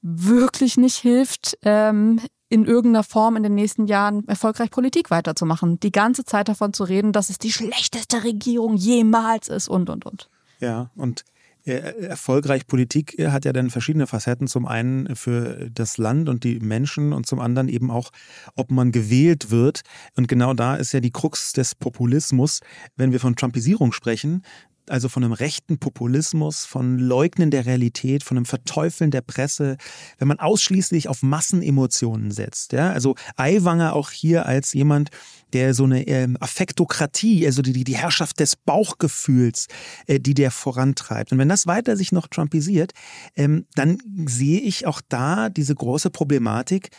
[0.02, 2.20] wirklich nicht hilft, ähm,
[2.50, 5.80] in irgendeiner Form in den nächsten Jahren erfolgreich Politik weiterzumachen.
[5.80, 10.06] Die ganze Zeit davon zu reden, dass es die schlechteste Regierung jemals ist und, und,
[10.06, 10.30] und.
[10.60, 11.26] Ja, und
[11.66, 14.48] erfolgreich Politik hat ja dann verschiedene Facetten.
[14.48, 18.12] Zum einen für das Land und die Menschen und zum anderen eben auch,
[18.56, 19.82] ob man gewählt wird.
[20.16, 22.60] Und genau da ist ja die Krux des Populismus.
[22.96, 24.44] Wenn wir von Trumpisierung sprechen,
[24.90, 29.78] also von einem rechten Populismus, von Leugnen der Realität, von einem Verteufeln der Presse,
[30.18, 32.74] wenn man ausschließlich auf Massenemotionen setzt.
[32.74, 32.92] Ja?
[32.92, 35.10] Also Aiwanger auch hier als jemand,
[35.54, 39.68] der so eine ähm, Affektokratie, also die, die Herrschaft des Bauchgefühls,
[40.08, 41.32] äh, die der vorantreibt.
[41.32, 42.94] Und wenn das weiter sich noch trumpisiert,
[43.36, 46.90] ähm, dann sehe ich auch da diese große Problematik,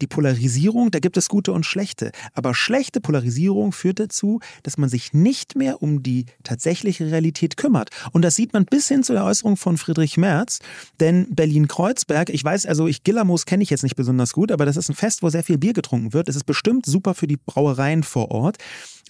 [0.00, 2.12] die Polarisierung, da gibt es gute und schlechte.
[2.34, 7.90] Aber schlechte Polarisierung führt dazu, dass man sich nicht mehr um die tatsächliche Realität kümmert.
[8.12, 10.60] Und das sieht man bis hin zu der Äußerung von Friedrich Merz.
[11.00, 14.76] Denn Berlin-Kreuzberg, ich weiß, also ich Gillamos kenne ich jetzt nicht besonders gut, aber das
[14.76, 16.28] ist ein Fest, wo sehr viel Bier getrunken wird.
[16.28, 18.58] Es ist bestimmt super für die Brauereien vor Ort.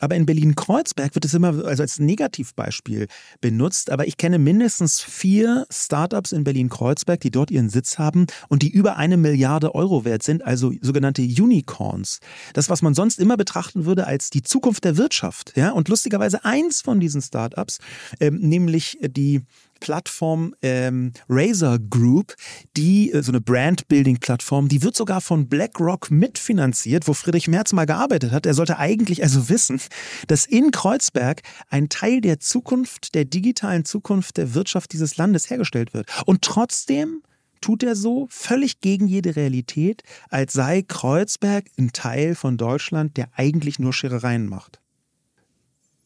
[0.01, 3.07] Aber in Berlin-Kreuzberg wird es immer also als Negativbeispiel
[3.41, 3.91] benutzt.
[3.91, 8.71] Aber ich kenne mindestens vier Startups in Berlin-Kreuzberg, die dort ihren Sitz haben und die
[8.71, 12.21] über eine Milliarde Euro wert sind, also sogenannte Unicorns.
[12.53, 15.55] Das, was man sonst immer betrachten würde als die Zukunft der Wirtschaft.
[15.57, 15.71] Ja?
[15.71, 17.79] Und lustigerweise eins von diesen Startups,
[18.21, 19.43] ähm, nämlich die
[19.81, 22.35] Plattform ähm, Razer Group,
[22.77, 27.87] die äh, so eine Brand-Building-Plattform, die wird sogar von BlackRock mitfinanziert, wo Friedrich Merz mal
[27.87, 28.47] gearbeitet hat.
[28.47, 29.81] Er sollte eigentlich also wissen,
[30.27, 35.95] dass in Kreuzberg ein Teil der Zukunft, der digitalen Zukunft der Wirtschaft dieses Landes hergestellt
[35.95, 36.09] wird.
[36.27, 37.22] Und trotzdem
[37.61, 43.29] tut er so völlig gegen jede Realität, als sei Kreuzberg ein Teil von Deutschland, der
[43.35, 44.81] eigentlich nur Scherereien macht.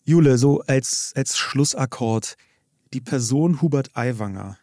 [0.04, 2.36] Jule, so als, als Schlussakkord
[2.92, 4.58] die Person Hubert Aiwanger,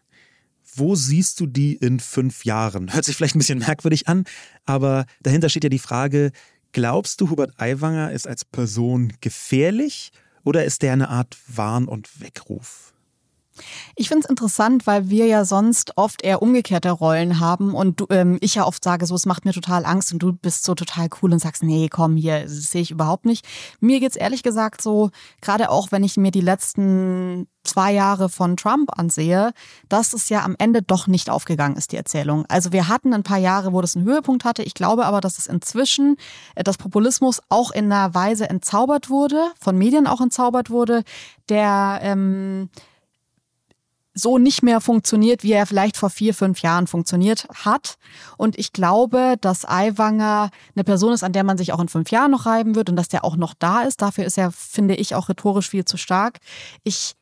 [0.76, 2.94] wo siehst du die in fünf Jahren?
[2.94, 4.26] Hört sich vielleicht ein bisschen merkwürdig an,
[4.66, 6.32] aber dahinter steht ja die Frage,
[6.72, 10.12] glaubst du, Hubert Aiwanger ist als Person gefährlich
[10.44, 12.94] oder ist der eine Art Warn- und Weckruf?
[13.95, 18.08] Ich finde es interessant, weil wir ja sonst oft eher umgekehrte Rollen haben und du,
[18.10, 20.76] ähm, ich ja oft sage, so es macht mir total Angst und du bist so
[20.76, 23.45] total cool und sagst, nee, komm hier, sehe ich überhaupt nicht.
[23.80, 25.10] Mir geht's ehrlich gesagt so,
[25.41, 29.51] gerade auch wenn ich mir die letzten zwei Jahre von Trump ansehe,
[29.89, 32.45] dass es ja am Ende doch nicht aufgegangen ist, die Erzählung.
[32.47, 34.64] Also wir hatten ein paar Jahre, wo das einen Höhepunkt hatte.
[34.64, 36.18] Ich glaube aber, dass es inzwischen,
[36.55, 41.03] äh, das Populismus auch in einer Weise entzaubert wurde, von Medien auch entzaubert wurde,
[41.49, 42.70] der ähm,
[44.18, 47.97] so nicht mehr funktioniert, wie er vielleicht vor vier, fünf Jahren funktioniert hat.
[48.38, 52.11] Und ich glaube, dass Aiwanger eine Person ist, an der man sich auch in fünf
[52.11, 54.01] Jahren noch reiben wird und dass der auch noch da ist.
[54.01, 56.39] Dafür ist er, finde ich, auch rhetorisch viel zu stark.
[56.84, 57.15] Ich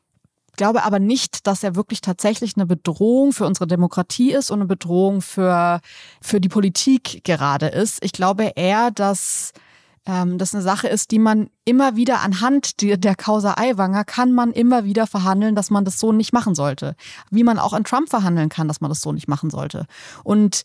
[0.56, 4.66] glaube aber nicht, dass er wirklich tatsächlich eine Bedrohung für unsere Demokratie ist und eine
[4.66, 5.80] Bedrohung für,
[6.22, 8.02] für die Politik gerade ist.
[8.02, 9.52] Ich glaube eher, dass
[10.06, 14.52] ähm, das eine Sache ist, die man immer wieder anhand der Causa Aiwanger kann man
[14.52, 16.94] immer wieder verhandeln, dass man das so nicht machen sollte.
[17.30, 19.86] Wie man auch an Trump verhandeln kann, dass man das so nicht machen sollte.
[20.22, 20.62] Und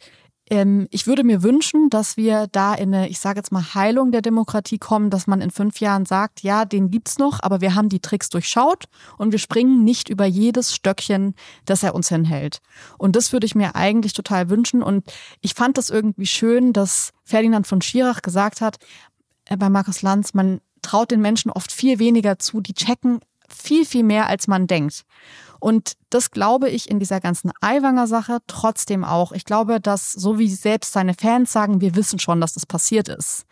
[0.51, 4.11] ähm, ich würde mir wünschen, dass wir da in eine, ich sage jetzt mal, Heilung
[4.11, 7.73] der Demokratie kommen, dass man in fünf Jahren sagt, ja, den gibt's noch, aber wir
[7.73, 8.85] haben die Tricks durchschaut
[9.17, 12.59] und wir springen nicht über jedes Stöckchen, das er uns hinhält.
[12.97, 14.83] Und das würde ich mir eigentlich total wünschen.
[14.83, 15.05] Und
[15.39, 18.77] ich fand das irgendwie schön, dass Ferdinand von Schirach gesagt hat,
[19.57, 24.03] bei Markus Lanz, man traut den Menschen oft viel weniger zu, die checken viel, viel
[24.03, 25.03] mehr, als man denkt.
[25.59, 29.31] Und das glaube ich in dieser ganzen Aiwanger-Sache trotzdem auch.
[29.31, 33.09] Ich glaube, dass, so wie selbst seine Fans sagen, wir wissen schon, dass das passiert
[33.09, 33.45] ist,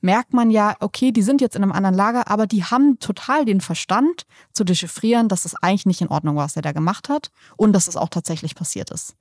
[0.00, 3.44] merkt man ja, okay, die sind jetzt in einem anderen Lager, aber die haben total
[3.44, 6.72] den Verstand zu dechiffrieren, dass es das eigentlich nicht in Ordnung war, was er da
[6.72, 9.14] gemacht hat und dass es auch tatsächlich passiert ist.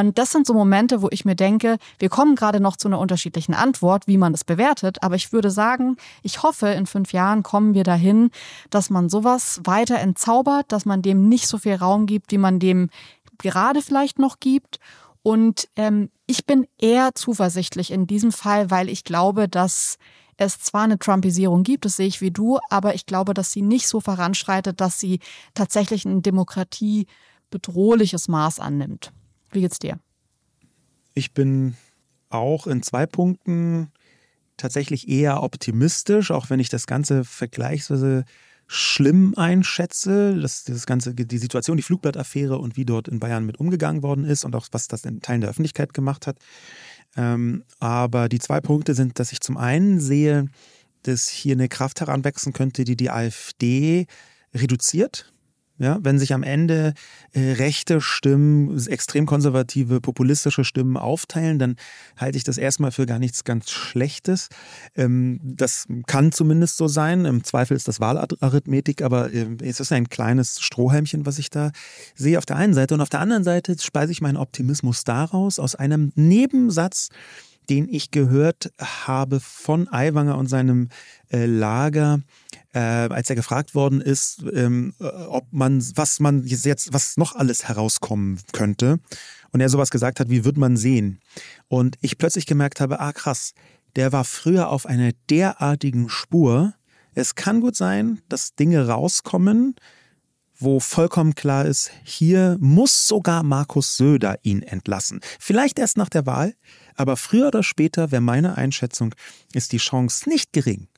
[0.00, 2.98] Und das sind so Momente, wo ich mir denke, wir kommen gerade noch zu einer
[2.98, 5.02] unterschiedlichen Antwort, wie man das bewertet.
[5.02, 8.30] Aber ich würde sagen, ich hoffe, in fünf Jahren kommen wir dahin,
[8.70, 12.58] dass man sowas weiter entzaubert, dass man dem nicht so viel Raum gibt, wie man
[12.58, 12.90] dem
[13.38, 14.78] gerade vielleicht noch gibt.
[15.22, 19.98] Und ähm, ich bin eher zuversichtlich in diesem Fall, weil ich glaube, dass
[20.36, 23.62] es zwar eine Trumpisierung gibt, das sehe ich wie du, aber ich glaube, dass sie
[23.62, 25.20] nicht so voranschreitet, dass sie
[25.54, 29.12] tatsächlich ein demokratiebedrohliches Maß annimmt.
[29.54, 29.98] Wie geht's dir?
[31.14, 31.76] Ich bin
[32.28, 33.92] auch in zwei Punkten
[34.56, 38.24] tatsächlich eher optimistisch, auch wenn ich das Ganze vergleichsweise
[38.66, 43.60] schlimm einschätze, dass das ganze die Situation, die Flugblattaffäre und wie dort in Bayern mit
[43.60, 46.38] umgegangen worden ist und auch was das in Teilen der Öffentlichkeit gemacht hat.
[47.16, 50.46] Ähm, aber die zwei Punkte sind, dass ich zum einen sehe,
[51.02, 54.06] dass hier eine Kraft heranwachsen könnte, die die AfD
[54.54, 55.33] reduziert.
[55.78, 56.94] Ja, wenn sich am Ende
[57.32, 61.74] äh, rechte Stimmen, extrem konservative, populistische Stimmen aufteilen, dann
[62.16, 64.50] halte ich das erstmal für gar nichts ganz Schlechtes.
[64.94, 67.24] Ähm, das kann zumindest so sein.
[67.24, 71.72] Im Zweifel ist das Wahlarithmetik, aber äh, es ist ein kleines Strohhalmchen, was ich da
[72.14, 72.94] sehe auf der einen Seite.
[72.94, 77.08] Und auf der anderen Seite speise ich meinen Optimismus daraus, aus einem Nebensatz,
[77.70, 80.88] den ich gehört habe von Aiwanger und seinem
[81.32, 82.20] äh, Lager,
[82.72, 87.34] äh, als er gefragt worden ist, ähm, äh, ob man, was man jetzt, was noch
[87.34, 88.98] alles herauskommen könnte.
[89.52, 91.20] Und er sowas gesagt hat, wie wird man sehen?
[91.68, 93.54] Und ich plötzlich gemerkt habe, ah krass,
[93.96, 96.74] der war früher auf einer derartigen Spur.
[97.14, 99.76] Es kann gut sein, dass Dinge rauskommen,
[100.64, 105.20] wo vollkommen klar ist, hier muss sogar Markus Söder ihn entlassen.
[105.38, 106.54] Vielleicht erst nach der Wahl,
[106.96, 109.14] aber früher oder später wäre meine Einschätzung,
[109.52, 110.88] ist die Chance nicht gering,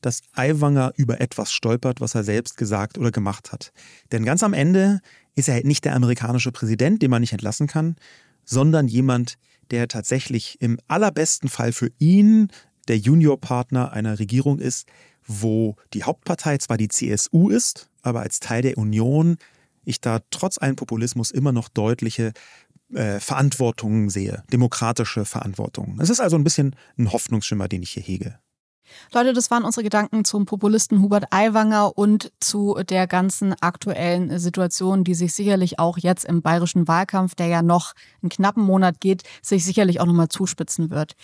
[0.00, 3.72] dass Aiwanger über etwas stolpert, was er selbst gesagt oder gemacht hat.
[4.12, 5.00] Denn ganz am Ende
[5.34, 7.96] ist er nicht der amerikanische Präsident, den man nicht entlassen kann,
[8.44, 9.38] sondern jemand,
[9.70, 12.48] der tatsächlich im allerbesten Fall für ihn
[12.88, 14.86] der Juniorpartner einer Regierung ist,
[15.26, 19.36] wo die Hauptpartei zwar die CSU ist, aber als Teil der Union
[19.84, 22.32] ich da trotz allem Populismus immer noch deutliche
[22.92, 26.00] äh, Verantwortungen sehe, demokratische Verantwortungen.
[26.00, 28.38] Es ist also ein bisschen ein Hoffnungsschimmer, den ich hier hege.
[29.12, 35.04] Leute, das waren unsere Gedanken zum Populisten Hubert Aiwanger und zu der ganzen aktuellen Situation,
[35.04, 39.22] die sich sicherlich auch jetzt im bayerischen Wahlkampf, der ja noch einen knappen Monat geht,
[39.42, 41.14] sich sicherlich auch nochmal zuspitzen wird.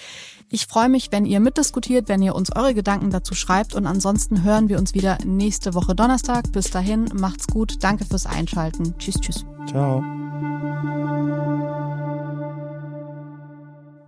[0.49, 4.43] Ich freue mich, wenn ihr mitdiskutiert, wenn ihr uns eure Gedanken dazu schreibt und ansonsten
[4.43, 6.53] hören wir uns wieder nächste Woche Donnerstag.
[6.53, 7.83] Bis dahin, macht's gut.
[7.83, 8.95] Danke fürs Einschalten.
[8.99, 9.45] Tschüss, tschüss.
[9.69, 10.03] Ciao.